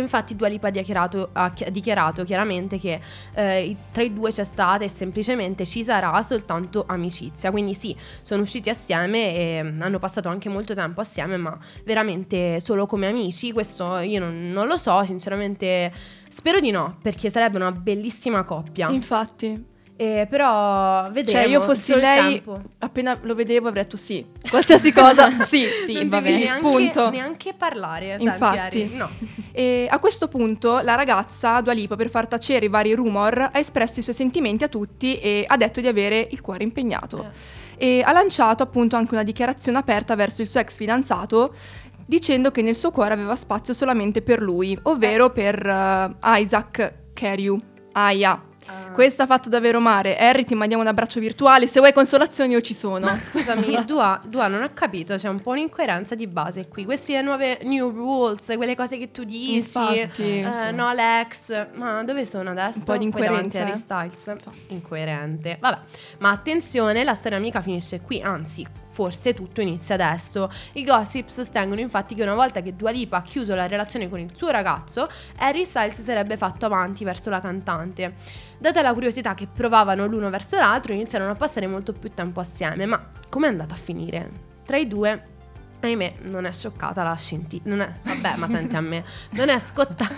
Infatti 0.00 0.36
Dua 0.36 0.48
Lipa 0.48 0.68
ha 0.68 0.70
dichiarato, 0.70 1.30
ha 1.32 1.52
chi- 1.52 1.70
dichiarato 1.70 2.24
chiaramente 2.24 2.78
che 2.78 3.00
eh, 3.34 3.76
tra 3.92 4.02
i 4.02 4.12
due 4.12 4.30
c'è 4.30 4.44
stata 4.44 4.84
e 4.84 4.88
semplicemente 4.88 5.64
ci 5.66 5.82
sarà 5.82 6.20
soltanto 6.22 6.84
amicizia. 6.86 7.50
Quindi 7.50 7.74
sì, 7.74 7.96
sono 8.22 8.42
usciti 8.42 8.70
assieme 8.70 9.34
e 9.34 9.62
mm, 9.62 9.82
hanno 9.82 9.98
passato 9.98 10.28
anche 10.28 10.48
molto 10.48 10.74
tempo 10.74 11.00
assieme, 11.00 11.36
ma 11.36 11.56
veramente 11.84 12.60
solo 12.60 12.86
come 12.86 13.06
amici. 13.06 13.52
Questo 13.52 13.98
io 13.98 14.20
non, 14.20 14.50
non 14.50 14.66
lo 14.66 14.76
so, 14.76 15.04
sinceramente 15.04 15.92
spero 16.28 16.60
di 16.60 16.70
no, 16.70 16.96
perché 17.02 17.30
sarebbe 17.30 17.56
una 17.56 17.72
bellissima 17.72 18.44
coppia. 18.44 18.88
Infatti. 18.90 19.69
Eh, 20.00 20.26
però 20.30 21.10
vedremo. 21.10 21.42
Cioè, 21.42 21.42
io 21.42 21.60
fossi 21.60 21.94
lei, 21.94 22.36
tempo. 22.36 22.58
appena 22.78 23.18
lo 23.20 23.34
vedevo 23.34 23.68
avrei 23.68 23.82
detto 23.82 23.98
sì. 23.98 24.24
Qualsiasi 24.48 24.92
cosa, 24.92 25.28
sì. 25.44 25.66
Sì, 25.84 25.92
non 25.92 26.08
va 26.08 26.22
bene. 26.22 26.38
neanche, 26.38 26.60
punto. 26.62 27.10
neanche 27.10 27.52
parlare, 27.52 28.06
senti, 28.16 28.24
Infatti. 28.24 28.58
Ari, 28.58 28.90
no. 28.94 29.10
E 29.52 29.86
a 29.90 29.98
questo 29.98 30.28
punto 30.28 30.80
la 30.80 30.94
ragazza, 30.94 31.60
Dua 31.60 31.74
Lipa, 31.74 31.96
per 31.96 32.08
far 32.08 32.28
tacere 32.28 32.64
i 32.64 32.68
vari 32.70 32.94
rumor, 32.94 33.50
ha 33.52 33.58
espresso 33.58 34.00
i 34.00 34.02
suoi 34.02 34.14
sentimenti 34.14 34.64
a 34.64 34.68
tutti 34.68 35.18
e 35.18 35.44
ha 35.46 35.58
detto 35.58 35.82
di 35.82 35.86
avere 35.86 36.28
il 36.30 36.40
cuore 36.40 36.64
impegnato. 36.64 37.30
E 37.76 38.00
ha 38.02 38.12
lanciato 38.12 38.62
appunto 38.62 38.96
anche 38.96 39.12
una 39.12 39.22
dichiarazione 39.22 39.76
aperta 39.76 40.14
verso 40.14 40.40
il 40.40 40.48
suo 40.48 40.60
ex 40.60 40.78
fidanzato 40.78 41.52
dicendo 42.06 42.50
che 42.50 42.62
nel 42.62 42.74
suo 42.74 42.90
cuore 42.90 43.12
aveva 43.12 43.36
spazio 43.36 43.74
solamente 43.74 44.22
per 44.22 44.40
lui, 44.40 44.78
ovvero 44.84 45.28
per 45.28 45.62
eh, 45.62 46.40
Isaac 46.40 46.94
Carey. 47.12 47.54
Aya. 47.92 48.48
Questa 48.92 49.22
ha 49.22 49.26
fatto 49.26 49.48
davvero 49.48 49.80
male. 49.80 50.16
Harry, 50.18 50.44
ti 50.44 50.54
mandiamo 50.54 50.82
un 50.82 50.88
abbraccio 50.88 51.20
virtuale. 51.20 51.66
Se 51.66 51.78
vuoi 51.80 51.92
consolazioni, 51.92 52.52
io 52.52 52.60
ci 52.60 52.74
sono. 52.74 53.08
Scusami, 53.30 53.84
Dua, 53.86 54.20
Dua, 54.24 54.46
non 54.48 54.62
ho 54.62 54.70
capito, 54.74 55.16
c'è 55.16 55.28
un 55.28 55.40
po' 55.40 55.50
un'incoerenza 55.50 56.14
di 56.14 56.26
base 56.26 56.68
qui. 56.68 56.84
Queste 56.84 57.20
nuove 57.22 57.60
new 57.62 57.90
rules, 57.90 58.44
quelle 58.56 58.74
cose 58.76 58.98
che 58.98 59.10
tu 59.10 59.24
dici, 59.24 59.54
Infatti. 59.54 60.40
eh, 60.40 60.70
no 60.72 60.86
Alex, 60.86 61.68
ma 61.74 62.02
dove 62.04 62.24
sono 62.26 62.50
adesso? 62.50 62.78
Un 62.78 62.84
po' 62.84 62.96
di 62.96 63.04
incoerenza, 63.04 63.62
Harry 63.62 63.76
Styles. 63.76 64.34
Incoerente. 64.68 65.56
Vabbè, 65.60 65.78
ma 66.18 66.30
attenzione, 66.30 67.04
la 67.04 67.14
storia 67.14 67.38
mica 67.38 67.60
finisce 67.60 68.00
qui, 68.00 68.20
anzi, 68.20 68.66
forse 68.90 69.34
tutto 69.34 69.60
inizia 69.60 69.94
adesso. 69.94 70.50
I 70.72 70.84
gossip 70.84 71.28
sostengono 71.28 71.80
infatti 71.80 72.14
che 72.14 72.22
una 72.22 72.34
volta 72.34 72.60
che 72.60 72.76
Dua 72.76 72.90
Lipa 72.90 73.18
ha 73.18 73.22
chiuso 73.22 73.54
la 73.54 73.66
relazione 73.66 74.08
con 74.08 74.18
il 74.18 74.30
suo 74.34 74.50
ragazzo, 74.50 75.08
Harry 75.38 75.64
Styles 75.64 75.94
si 75.94 76.02
sarebbe 76.02 76.36
fatto 76.36 76.66
avanti 76.66 77.04
verso 77.04 77.30
la 77.30 77.40
cantante. 77.40 78.14
Data 78.58 78.82
la 78.82 78.92
curiosità 78.92 79.34
che 79.34 79.46
provavano 79.46 80.06
l'uno 80.06 80.28
verso 80.30 80.56
l'altro, 80.56 80.92
iniziarono 80.92 81.32
a 81.32 81.36
passare 81.36 81.66
molto 81.66 81.92
più 81.92 82.10
tempo 82.12 82.40
assieme. 82.40 82.84
Ma 82.86 83.10
com'è 83.28 83.46
andata 83.46 83.74
a 83.74 83.78
finire? 83.78 84.48
Tra 84.64 84.76
i 84.76 84.86
due, 84.86 85.22
ahimè, 85.80 86.14
non 86.22 86.44
è 86.44 86.52
scioccata 86.52 87.02
la 87.02 87.14
scintilla. 87.14 87.62
Non 87.66 87.80
è, 87.80 87.92
vabbè, 88.02 88.36
ma 88.36 88.48
senti 88.48 88.76
a 88.76 88.80
me, 88.80 89.04
non 89.30 89.48
è 89.48 89.58
scottata. 89.58 90.08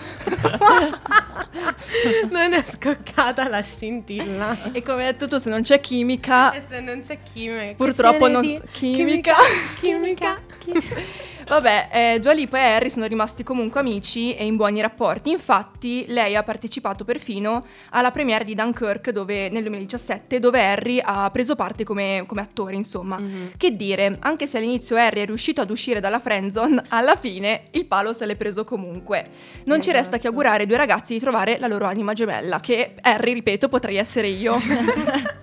non 2.30 2.52
è 2.52 2.64
scoccata 2.64 3.48
la 3.48 3.62
scintilla. 3.62 4.72
E 4.72 4.82
come 4.82 5.06
hai 5.06 5.12
detto 5.12 5.28
tu, 5.28 5.38
se 5.38 5.50
non 5.50 5.62
c'è 5.62 5.80
chimica, 5.80 6.52
E 6.52 6.62
se 6.68 6.80
non 6.80 7.00
c'è 7.00 7.18
chimica. 7.22 7.74
Purtroppo 7.74 8.28
non- 8.28 8.42
di 8.42 8.60
chimica. 8.72 9.34
Chimica. 9.80 10.40
Vabbè, 11.52 11.88
eh, 11.92 12.18
Dua 12.18 12.32
Lipa 12.32 12.56
e 12.56 12.62
Harry 12.62 12.88
sono 12.88 13.04
rimasti 13.04 13.42
comunque 13.42 13.80
amici 13.80 14.34
e 14.34 14.46
in 14.46 14.56
buoni 14.56 14.80
rapporti. 14.80 15.28
Infatti, 15.28 16.06
lei 16.08 16.34
ha 16.34 16.42
partecipato 16.42 17.04
perfino 17.04 17.66
alla 17.90 18.10
premiere 18.10 18.42
di 18.44 18.54
Dunkirk 18.54 19.10
dove, 19.10 19.50
nel 19.50 19.60
2017, 19.60 20.40
dove 20.40 20.64
Harry 20.64 20.98
ha 21.04 21.30
preso 21.30 21.54
parte 21.54 21.84
come, 21.84 22.24
come 22.26 22.40
attore, 22.40 22.74
insomma. 22.74 23.20
Che 23.54 23.76
dire, 23.76 24.16
anche 24.20 24.46
se 24.46 24.56
all'inizio 24.56 24.96
Harry 24.96 25.20
è 25.20 25.26
riuscito 25.26 25.60
ad 25.60 25.68
uscire 25.68 26.00
dalla 26.00 26.20
friendzone, 26.20 26.84
alla 26.88 27.16
fine 27.16 27.64
il 27.72 27.84
palo 27.84 28.14
se 28.14 28.24
l'è 28.24 28.36
preso 28.36 28.64
comunque. 28.64 29.28
Non 29.64 29.82
ci 29.82 29.92
resta 29.92 30.16
che 30.16 30.28
augurare 30.28 30.62
ai 30.62 30.66
due 30.66 30.78
ragazzi 30.78 31.12
di 31.12 31.20
trovare 31.20 31.58
la 31.58 31.66
loro 31.66 31.84
anima 31.84 32.14
gemella, 32.14 32.60
che 32.60 32.94
Harry, 33.02 33.34
ripeto, 33.34 33.68
potrei 33.68 33.96
essere 33.96 34.28
io. 34.28 34.56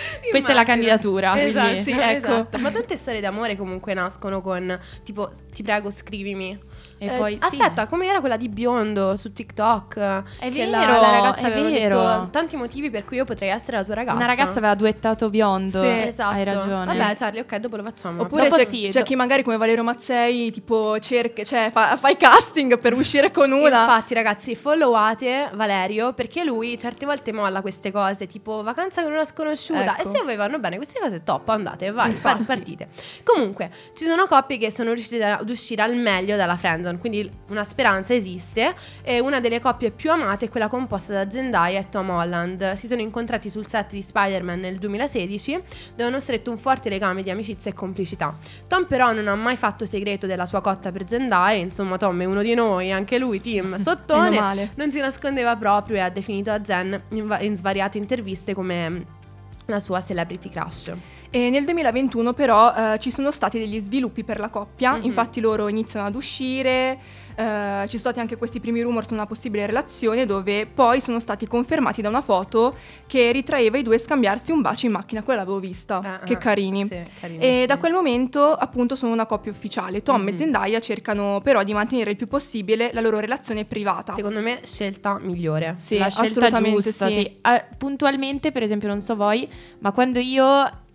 Questa 0.30 0.50
è 0.50 0.54
la 0.54 0.64
candidatura, 0.64 1.40
Esatto, 1.40 1.74
sì, 1.74 1.90
ecco. 1.98 2.26
esatto. 2.26 2.58
Ma 2.58 2.70
tante 2.70 2.96
storie 2.96 3.20
d'amore 3.20 3.56
comunque 3.56 3.94
nascono 3.94 4.40
con 4.40 4.78
tipo 5.02 5.30
ti 5.52 5.62
prego 5.62 5.90
scrivimi. 5.90 6.58
E 7.02 7.06
Eh, 7.06 7.16
poi, 7.16 7.38
sì. 7.40 7.56
aspetta, 7.56 7.86
come 7.86 8.06
era 8.06 8.20
quella 8.20 8.36
di 8.36 8.50
biondo 8.50 9.16
su 9.16 9.32
TikTok? 9.32 9.96
È 10.38 10.50
vero, 10.50 10.70
la, 10.70 10.80
la 11.00 11.10
ragazza 11.10 11.46
è 11.48 11.50
aveva 11.50 11.68
vero. 11.70 11.98
detto 12.02 12.28
tanti 12.30 12.56
motivi 12.56 12.90
per 12.90 13.06
cui 13.06 13.16
io 13.16 13.24
potrei 13.24 13.48
essere 13.48 13.78
la 13.78 13.84
tua 13.84 13.94
ragazza. 13.94 14.16
Una 14.16 14.26
ragazza 14.26 14.58
aveva 14.58 14.74
duettato 14.74 15.30
biondo. 15.30 15.78
Sì, 15.78 15.86
Esatto. 15.86 16.34
Hai 16.36 16.44
ragione. 16.44 16.84
Vabbè, 16.84 17.16
Charlie, 17.16 17.40
ok, 17.40 17.56
dopo 17.56 17.76
lo 17.76 17.82
facciamo. 17.84 18.20
Oppure 18.22 18.42
Dopo 18.44 18.56
c'è, 18.56 18.66
sì, 18.66 18.88
c'è 18.90 18.98
do- 18.98 19.04
chi 19.06 19.16
magari 19.16 19.42
come 19.42 19.56
Valerio 19.56 19.82
Mazzei 19.82 20.50
tipo 20.50 20.98
cerca, 21.00 21.42
cioè 21.42 21.70
fa, 21.72 21.96
fa 21.96 22.10
i 22.10 22.16
casting 22.18 22.78
per 22.78 22.92
uscire 22.92 23.30
con 23.30 23.50
una. 23.50 23.80
Infatti, 23.80 24.12
ragazzi, 24.12 24.54
followate 24.54 25.50
Valerio 25.54 26.12
perché 26.12 26.44
lui 26.44 26.76
certe 26.76 27.06
volte 27.06 27.32
molla 27.32 27.62
queste 27.62 27.90
cose, 27.90 28.26
tipo 28.26 28.62
vacanza 28.62 29.02
con 29.02 29.12
una 29.12 29.24
sconosciuta. 29.24 29.96
Ecco. 29.98 30.08
E 30.08 30.12
se 30.12 30.22
voi 30.22 30.36
vanno 30.36 30.58
bene 30.58 30.76
queste 30.76 30.98
cose, 31.00 31.22
top, 31.24 31.48
andate, 31.48 31.90
vai, 31.92 32.10
Infatti. 32.10 32.44
par- 32.44 32.56
partite. 32.58 32.88
Comunque, 33.24 33.70
ci 33.94 34.04
sono 34.04 34.26
coppie 34.26 34.58
che 34.58 34.70
sono 34.70 34.92
riuscite 34.92 35.24
ad 35.24 35.48
uscire 35.48 35.82
al 35.82 35.94
meglio 35.96 36.36
dalla 36.36 36.56
friendzone, 36.56 36.89
quindi 36.98 37.30
una 37.48 37.64
speranza 37.64 38.14
esiste. 38.14 38.74
E 39.02 39.20
una 39.20 39.40
delle 39.40 39.60
coppie 39.60 39.90
più 39.90 40.10
amate 40.10 40.46
è 40.46 40.48
quella 40.48 40.68
composta 40.68 41.12
da 41.12 41.30
Zendaya 41.30 41.78
e 41.78 41.88
Tom 41.88 42.10
Holland. 42.10 42.72
Si 42.74 42.86
sono 42.86 43.00
incontrati 43.00 43.50
sul 43.50 43.66
set 43.66 43.92
di 43.92 44.02
Spider-Man 44.02 44.60
nel 44.60 44.78
2016, 44.78 45.60
dove 45.90 46.04
hanno 46.04 46.20
stretto 46.20 46.50
un 46.50 46.58
forte 46.58 46.88
legame 46.88 47.22
di 47.22 47.30
amicizia 47.30 47.70
e 47.70 47.74
complicità. 47.74 48.34
Tom 48.66 48.86
però 48.86 49.12
non 49.12 49.28
ha 49.28 49.34
mai 49.34 49.56
fatto 49.56 49.86
segreto 49.86 50.26
della 50.26 50.46
sua 50.46 50.60
cotta 50.60 50.90
per 50.90 51.08
Zendaya, 51.08 51.58
insomma 51.58 51.96
Tom 51.96 52.20
è 52.20 52.24
uno 52.24 52.42
di 52.42 52.54
noi, 52.54 52.92
anche 52.92 53.18
lui, 53.18 53.40
team 53.40 53.76
sottone. 53.82 54.70
Non 54.74 54.90
si 54.90 54.98
nascondeva 54.98 55.56
proprio 55.56 55.96
e 55.96 56.00
ha 56.00 56.10
definito 56.10 56.50
a 56.50 56.60
Zen 56.64 57.00
in, 57.10 57.26
va- 57.26 57.40
in 57.40 57.56
svariate 57.56 57.98
interviste 57.98 58.54
come 58.54 59.18
la 59.66 59.80
sua 59.80 60.00
celebrity 60.00 60.48
crush. 60.48 60.92
E 61.32 61.48
nel 61.48 61.64
2021 61.64 62.32
però 62.32 62.74
eh, 62.74 62.98
ci 62.98 63.12
sono 63.12 63.30
stati 63.30 63.56
degli 63.58 63.78
sviluppi 63.78 64.24
per 64.24 64.40
la 64.40 64.48
coppia, 64.48 64.96
Mhm. 64.96 65.04
infatti 65.04 65.40
loro 65.40 65.68
iniziano 65.68 66.04
ad 66.08 66.16
uscire, 66.16 66.98
eh, 67.36 67.82
ci 67.82 67.90
sono 67.90 68.00
stati 68.00 68.18
anche 68.18 68.36
questi 68.36 68.58
primi 68.58 68.82
rumor 68.82 69.06
su 69.06 69.14
una 69.14 69.26
possibile 69.26 69.64
relazione 69.64 70.26
dove 70.26 70.66
poi 70.66 71.00
sono 71.00 71.20
stati 71.20 71.46
confermati 71.46 72.02
da 72.02 72.08
una 72.08 72.20
foto 72.20 72.74
che 73.06 73.30
ritraeva 73.30 73.78
i 73.78 73.82
due 73.82 73.96
scambiarsi 73.98 74.50
un 74.50 74.60
bacio 74.60 74.86
in 74.86 74.92
macchina, 74.92 75.22
quella 75.22 75.40
l'avevo 75.42 75.60
vista, 75.60 76.18
Eh, 76.20 76.24
che 76.24 76.32
eh, 76.32 76.36
carini. 76.36 76.88
sì, 76.90 76.98
carini, 77.20 77.44
E 77.44 77.58
sì. 77.60 77.66
da 77.66 77.78
quel 77.78 77.92
momento 77.92 78.52
appunto 78.52 78.96
sono 78.96 79.12
una 79.12 79.26
coppia 79.26 79.52
ufficiale. 79.52 80.02
Tom 80.02 80.22
Mhm. 80.22 80.28
e 80.28 80.36
Zendaya 80.36 80.80
cercano 80.80 81.40
però 81.44 81.62
di 81.62 81.72
mantenere 81.72 82.10
il 82.10 82.16
più 82.16 82.26
possibile 82.26 82.90
la 82.92 83.00
loro 83.00 83.20
relazione 83.20 83.64
privata. 83.64 84.14
Secondo 84.14 84.40
me 84.40 84.62
scelta 84.64 85.16
migliore. 85.20 85.74
Sì, 85.78 85.96
la 85.96 86.08
scelta 86.08 86.22
assolutamente 86.26 86.82
giusta, 86.82 87.06
sì. 87.08 87.12
sì. 87.14 87.36
Eh, 87.40 87.64
puntualmente, 87.78 88.50
per 88.50 88.64
esempio, 88.64 88.88
non 88.88 89.00
so 89.00 89.14
voi, 89.14 89.48
ma 89.78 89.92
quando 89.92 90.18
io 90.18 90.44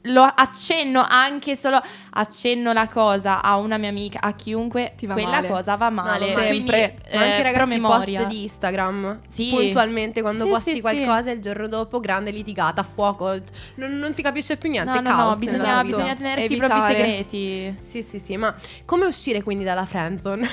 lo 0.06 0.24
accenno, 0.24 1.06
anche 1.08 1.56
solo 1.56 1.82
accenno 2.12 2.74
la 2.74 2.88
cosa 2.88 3.42
a 3.42 3.58
una 3.58 3.78
mia 3.78 3.90
amica, 3.90 4.20
a 4.22 4.34
chiunque, 4.34 4.94
Ti 4.96 5.06
va 5.06 5.14
quella 5.14 5.30
male. 5.30 5.48
cosa 5.48 5.76
va 5.76 5.90
male. 5.90 6.32
Quindi, 6.34 6.70
Sempre. 6.70 6.98
Ma 7.14 7.22
anche 7.22 7.38
eh, 7.38 7.44
ragazzi 7.44 7.80
post 7.80 8.26
di 8.28 8.42
Instagram 8.44 9.20
Sì. 9.28 9.50
puntualmente 9.50 10.22
quando 10.22 10.46
Sì, 10.46 10.50
posti 10.50 10.76
sì, 10.76 10.82
qualcosa 10.82 11.32
il 11.32 11.40
giorno 11.42 11.68
dopo 11.68 12.00
grande 12.00 12.32
litigata 12.32 12.84
fuoco 12.84 13.34
non, 13.76 13.98
non 13.98 14.14
si 14.14 14.22
capisce 14.22 14.58
più 14.58 14.70
niente 14.70 14.92
No, 14.92 15.02
no, 15.02 15.10
no, 15.10 15.16
caos 15.16 15.38
bisogna, 15.38 15.62
nella 15.64 15.84
vita. 15.84 15.96
bisogna 15.98 16.16
tenersi 16.16 16.42
i 16.54 16.58
Evitare. 16.58 16.68
propri 16.78 16.96
segreti. 16.96 17.78
sì 17.80 18.02
sì 18.04 18.20
sì 18.20 18.38
ma 18.38 18.54
come 18.86 19.06
uscire 19.06 19.44
quindi 19.44 19.64
dalla 19.64 19.86
friendzone 19.86 20.50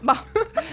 Bah, 0.00 0.24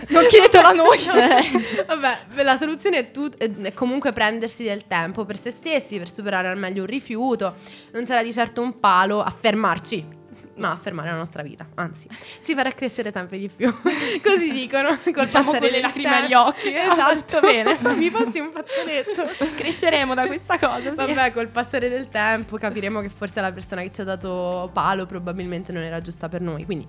non 0.09 0.25
chiedetelo 0.27 0.67
a 0.67 0.71
noi. 0.73 0.97
Vabbè, 1.87 2.17
beh, 2.35 2.43
la 2.43 2.57
soluzione 2.57 2.97
è, 2.99 3.11
tu- 3.11 3.29
è 3.35 3.73
comunque 3.73 4.11
prendersi 4.13 4.63
del 4.63 4.85
tempo 4.85 5.25
per 5.25 5.37
se 5.37 5.49
stessi, 5.49 5.97
per 5.97 6.11
superare 6.13 6.47
al 6.47 6.57
meglio 6.57 6.81
un 6.81 6.87
rifiuto. 6.87 7.55
Non 7.91 8.05
sarà 8.05 8.21
di 8.21 8.31
certo 8.31 8.61
un 8.61 8.79
palo 8.79 9.21
affermarci. 9.23 10.17
Ma 10.57 10.71
affermare 10.71 11.09
la 11.09 11.15
nostra 11.15 11.41
vita, 11.41 11.65
anzi, 11.75 12.09
ci 12.43 12.53
farà 12.53 12.71
crescere 12.73 13.11
sempre 13.11 13.37
di 13.37 13.47
più. 13.47 13.73
Così 14.21 14.51
dicono. 14.51 14.89
Col 15.05 15.23
Diciamo 15.25 15.45
passare 15.51 15.59
con 15.59 15.69
le 15.69 15.79
lacrime 15.79 16.09
tempo. 16.09 16.25
agli 16.25 16.33
occhi. 16.33 16.73
Esatto. 16.75 17.15
Tutto 17.19 17.39
bene. 17.47 17.77
Mi 17.95 18.09
passi 18.11 18.39
un 18.39 18.51
fazzoletto. 18.51 19.45
Cresceremo 19.55 20.13
da 20.13 20.27
questa 20.27 20.59
cosa. 20.59 20.89
Sì. 20.89 20.95
Vabbè, 20.95 21.31
col 21.31 21.47
passare 21.47 21.87
del 21.87 22.09
tempo 22.09 22.57
capiremo 22.57 22.99
che 22.99 23.07
forse 23.09 23.39
la 23.39 23.53
persona 23.53 23.81
che 23.83 23.91
ci 23.93 24.01
ha 24.01 24.03
dato 24.03 24.69
palo 24.73 25.05
probabilmente 25.05 25.71
non 25.71 25.81
era 25.81 26.01
giusta 26.01 26.27
per 26.27 26.41
noi. 26.41 26.65
Quindi 26.65 26.85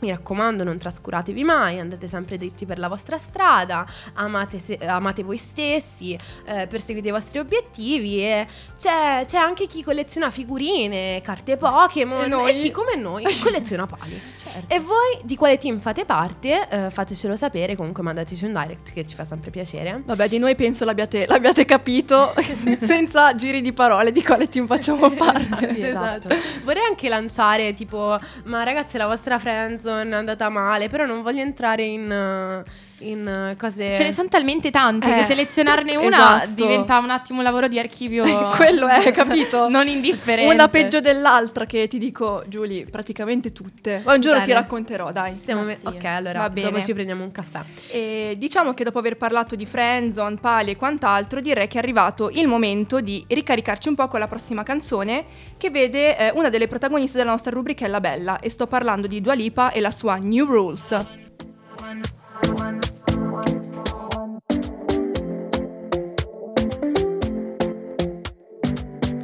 mi 0.00 0.10
raccomando, 0.10 0.62
non 0.64 0.76
trascuratevi 0.78 1.42
mai, 1.42 1.78
andate 1.78 2.06
sempre 2.06 2.36
dritti 2.36 2.66
per 2.66 2.78
la 2.78 2.88
vostra 2.88 3.16
strada, 3.18 3.86
amate, 4.14 4.58
se- 4.58 4.78
amate 4.86 5.22
voi 5.22 5.36
stessi, 5.38 6.16
eh, 6.44 6.66
perseguite 6.66 7.08
i 7.08 7.10
vostri 7.12 7.38
obiettivi 7.38 8.20
e 8.20 8.46
c'è, 8.78 9.24
c'è 9.26 9.38
anche 9.38 9.66
chi 9.66 9.82
colleziona 9.82 10.30
figurine, 10.30 11.20
carte 11.22 11.56
Pokémon 11.56 12.24
E 12.24 12.26
noi? 12.28 12.60
chi 12.60 12.70
come 12.70 12.94
noi 12.96 13.24
colleziona 13.42 13.86
pali. 13.86 14.20
E 14.68 14.80
voi 14.80 15.18
di 15.22 15.36
quale 15.36 15.56
team 15.58 15.80
fate 15.80 16.04
parte? 16.04 16.68
Eh, 16.68 16.90
fatecelo 16.90 17.34
sapere, 17.36 17.74
comunque 17.76 18.02
mandateci 18.02 18.44
un 18.44 18.52
direct 18.52 18.92
che 18.92 19.06
ci 19.06 19.14
fa 19.14 19.24
sempre 19.24 19.50
piacere. 19.50 20.02
Vabbè, 20.04 20.28
di 20.28 20.38
noi 20.38 20.54
penso 20.54 20.84
l'abbiate, 20.84 21.26
l'abbiate 21.26 21.64
capito 21.64 22.34
senza 22.80 23.34
giri 23.34 23.60
di 23.60 23.72
parole 23.72 24.12
di 24.12 24.22
quale 24.22 24.48
team 24.48 24.66
facciamo 24.66 25.08
parte. 25.16 25.72
Sì, 25.72 25.80
esatto. 25.82 26.28
Vorrei 26.64 26.84
anche 26.84 27.08
lanciare 27.08 27.72
tipo, 27.74 28.18
ma 28.44 28.62
ragazzi 28.62 28.96
la 28.98 29.06
vostra 29.06 29.38
friendzone 29.86 30.10
è 30.10 30.18
andata 30.18 30.48
male, 30.48 30.88
però 30.88 31.06
non 31.06 31.22
voglio 31.22 31.40
entrare 31.40 31.84
in, 31.84 32.62
in 32.98 33.54
cose... 33.58 33.94
Ce 33.94 34.02
ne 34.02 34.12
sono 34.12 34.28
talmente 34.28 34.70
tante 34.70 35.10
Eh, 35.10 35.18
che 35.20 35.24
selezionarne 35.26 35.96
una 35.96 36.42
esatto. 36.42 36.64
diventa 36.64 36.98
un 36.98 37.10
attimo 37.10 37.38
un 37.38 37.44
lavoro 37.44 37.68
di 37.68 37.78
archivio. 37.78 38.24
Quello 38.56 38.88
è, 38.88 39.10
capito? 39.12 39.68
non 39.70 39.86
indifferente. 39.86 40.52
Una 40.52 40.68
peggio 40.68 41.00
dell'altra 41.00 41.66
che 41.66 41.86
ti 41.86 41.98
dico, 41.98 42.42
Giulia, 42.48 42.84
praticamente 42.90 43.52
tutte. 43.52 44.02
Ma 44.04 44.14
un 44.14 44.20
giorno 44.20 44.40
ti 44.40 44.48
Bene. 44.48 44.60
racconterò, 44.60 45.12
dai. 45.12 45.36
Stiamo 45.36 45.62
me- 45.62 45.76
sì. 45.76 45.86
ok, 45.86 46.04
allora 46.04 46.38
Va 46.40 46.48
dopo 46.48 46.70
bene. 46.70 46.84
ci 46.84 46.92
prendiamo 46.92 47.22
un 47.22 47.32
caffè. 47.32 47.60
E 47.90 48.34
diciamo 48.36 48.74
che 48.74 48.84
dopo 48.84 48.98
aver 48.98 49.16
parlato 49.16 49.54
di 49.54 49.66
friendzone, 49.66 50.36
pali 50.40 50.72
e 50.72 50.76
quant'altro, 50.76 51.40
direi 51.40 51.68
che 51.68 51.76
è 51.78 51.80
arrivato 51.80 52.30
il 52.32 52.46
momento 52.48 53.00
di 53.00 53.24
ricaricarci 53.28 53.88
un 53.88 53.94
po' 53.94 54.08
con 54.08 54.18
la 54.20 54.26
prossima 54.28 54.62
canzone 54.62 55.24
che 55.58 55.70
vede 55.70 56.16
eh, 56.18 56.30
una 56.34 56.48
delle 56.50 56.68
protagoniste 56.68 57.16
della 57.18 57.30
nostra 57.30 57.50
rubrichella 57.50 58.00
Bella 58.00 58.40
e 58.40 58.50
sto 58.50 58.66
parlando 58.66 59.06
di 59.06 59.20
Dua 59.20 59.34
Lipa 59.34 59.70
e 59.76 59.80
la 59.80 59.90
sua 59.90 60.16
New 60.16 60.46
Rules. 60.46 60.88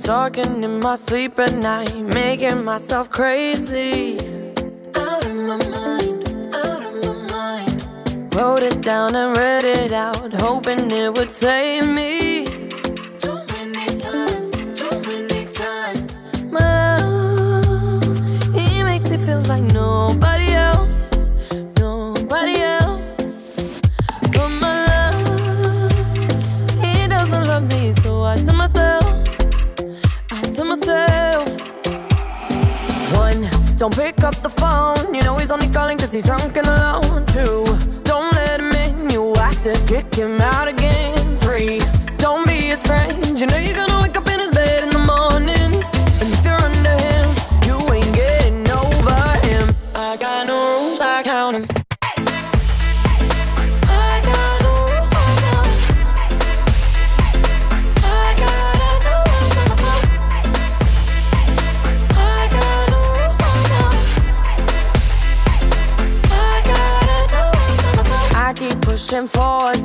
Talking 0.05 0.63
in 0.63 0.79
my 0.81 0.97
sleep 0.97 1.39
at 1.39 1.55
night, 1.55 1.95
making 2.13 2.63
myself 2.65 3.09
crazy. 3.09 4.19
Out 4.95 5.25
of 5.25 5.35
my 5.35 5.57
mind, 5.71 6.23
out 6.55 6.83
of 6.85 6.95
my 7.03 7.15
mind. 7.33 8.35
Wrote 8.35 8.63
it 8.63 8.83
down 8.83 9.17
and 9.17 9.35
read 9.35 9.65
it 9.65 9.93
out, 9.93 10.35
hoping 10.35 10.91
it 10.91 11.15
would 11.15 11.33
save 11.33 11.89
me. 11.89 12.62
Feel 19.33 19.43
like 19.45 19.63
nobody 19.73 20.49
else, 20.53 21.33
nobody 21.79 22.57
else. 22.61 23.57
But 24.35 24.51
my 24.61 24.75
love, 24.91 25.93
he 26.83 27.09
doesn't 27.09 27.47
love 27.47 27.67
me, 27.67 27.95
so 28.03 28.25
I 28.25 28.37
tell 28.37 28.55
myself. 28.55 29.05
I 30.31 30.43
tell 30.55 30.67
myself. 30.67 31.49
One, 33.25 33.41
don't 33.77 33.97
pick 33.97 34.23
up 34.23 34.37
the 34.43 34.51
phone. 34.51 35.15
You 35.15 35.23
know 35.23 35.39
he's 35.39 35.51
only 35.51 35.69
calling 35.69 35.97
cause 35.97 36.13
he's 36.13 36.25
drunk 36.25 36.57
and 36.59 36.67
alone. 36.67 37.25
Two, 37.37 37.65
don't 38.03 38.33
let 38.35 38.61
him 38.61 38.73
in. 38.85 39.11
You 39.11 39.35
have 39.37 39.63
to 39.63 39.73
kick 39.87 40.15
him 40.15 40.41
out 40.43 40.69
again. 40.69 41.37
Three, 41.37 41.81
don't 42.19 42.47
be 42.47 42.59
his 42.73 42.83
friend. 42.83 43.41
You 43.41 43.47
know 43.47 43.57
you're 43.57 43.82
forth. 69.33 69.82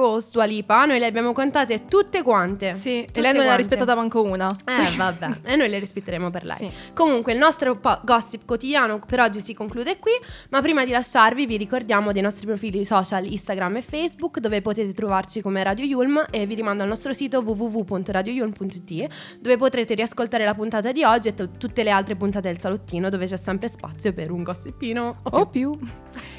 Rules 0.00 0.30
Dua 0.30 0.44
Lipa 0.44 0.84
noi 0.86 0.98
le 0.98 1.06
abbiamo 1.06 1.32
contate 1.32 1.84
tutte 1.84 2.22
quante. 2.22 2.74
Sì, 2.74 3.04
Tutte 3.06 3.18
e 3.18 3.22
lei 3.22 3.34
non 3.34 3.44
ne 3.44 3.50
ha 3.50 3.56
rispettata 3.56 3.94
manco 3.94 4.22
una. 4.22 4.50
Eh 4.64 4.96
vabbè, 4.96 5.30
e 5.44 5.56
noi 5.56 5.68
le 5.68 5.78
rispetteremo 5.78 6.30
per 6.30 6.44
lei. 6.44 6.56
Sì. 6.56 6.70
Comunque 6.94 7.32
il 7.32 7.38
nostro 7.38 7.76
po- 7.76 8.00
gossip 8.02 8.44
quotidiano 8.46 8.98
per 8.98 9.20
oggi 9.20 9.40
si 9.40 9.54
conclude 9.54 9.98
qui, 9.98 10.12
ma 10.50 10.60
prima 10.62 10.84
di 10.84 10.90
lasciarvi 10.90 11.46
vi 11.46 11.56
ricordiamo 11.56 12.12
dei 12.12 12.22
nostri 12.22 12.46
profili 12.46 12.84
social 12.84 13.26
Instagram 13.26 13.76
e 13.76 13.82
Facebook 13.82 14.38
dove 14.38 14.62
potete 14.62 14.92
trovarci 14.92 15.40
come 15.42 15.62
Radio 15.62 15.84
Yulm 15.84 16.24
e 16.30 16.46
vi 16.46 16.54
rimando 16.54 16.82
al 16.82 16.88
nostro 16.88 17.12
sito 17.12 17.40
www.radioyulm.it 17.40 19.38
dove 19.40 19.56
potrete 19.56 19.94
riascoltare 19.94 20.44
la 20.44 20.54
puntata 20.54 20.92
di 20.92 21.04
oggi 21.04 21.28
e 21.28 21.34
t- 21.34 21.58
tutte 21.58 21.82
le 21.82 21.90
altre 21.90 22.16
puntate 22.16 22.48
del 22.48 22.60
salottino 22.60 23.08
dove 23.10 23.26
c'è 23.26 23.36
sempre 23.36 23.68
spazio 23.68 24.12
per 24.12 24.30
un 24.30 24.42
gossipino. 24.42 25.20
O 25.22 25.46
più. 25.46 25.78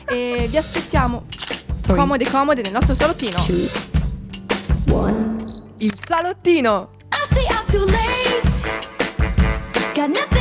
E 0.06 0.48
vi 0.50 0.58
aspettiamo 0.58 1.26
comode 1.96 2.26
comode 2.30 2.62
nel 2.62 2.72
nostro 2.72 2.96
salottino. 2.96 3.42
two, 3.44 3.68
one. 4.92 5.36
Il 5.78 5.94
salottino. 6.08 6.90
I 7.12 7.34
say 7.34 7.46
I'm 7.48 7.66
too 7.68 7.86
late. 7.86 8.70
Got 9.94 10.10
nothing 10.10 10.41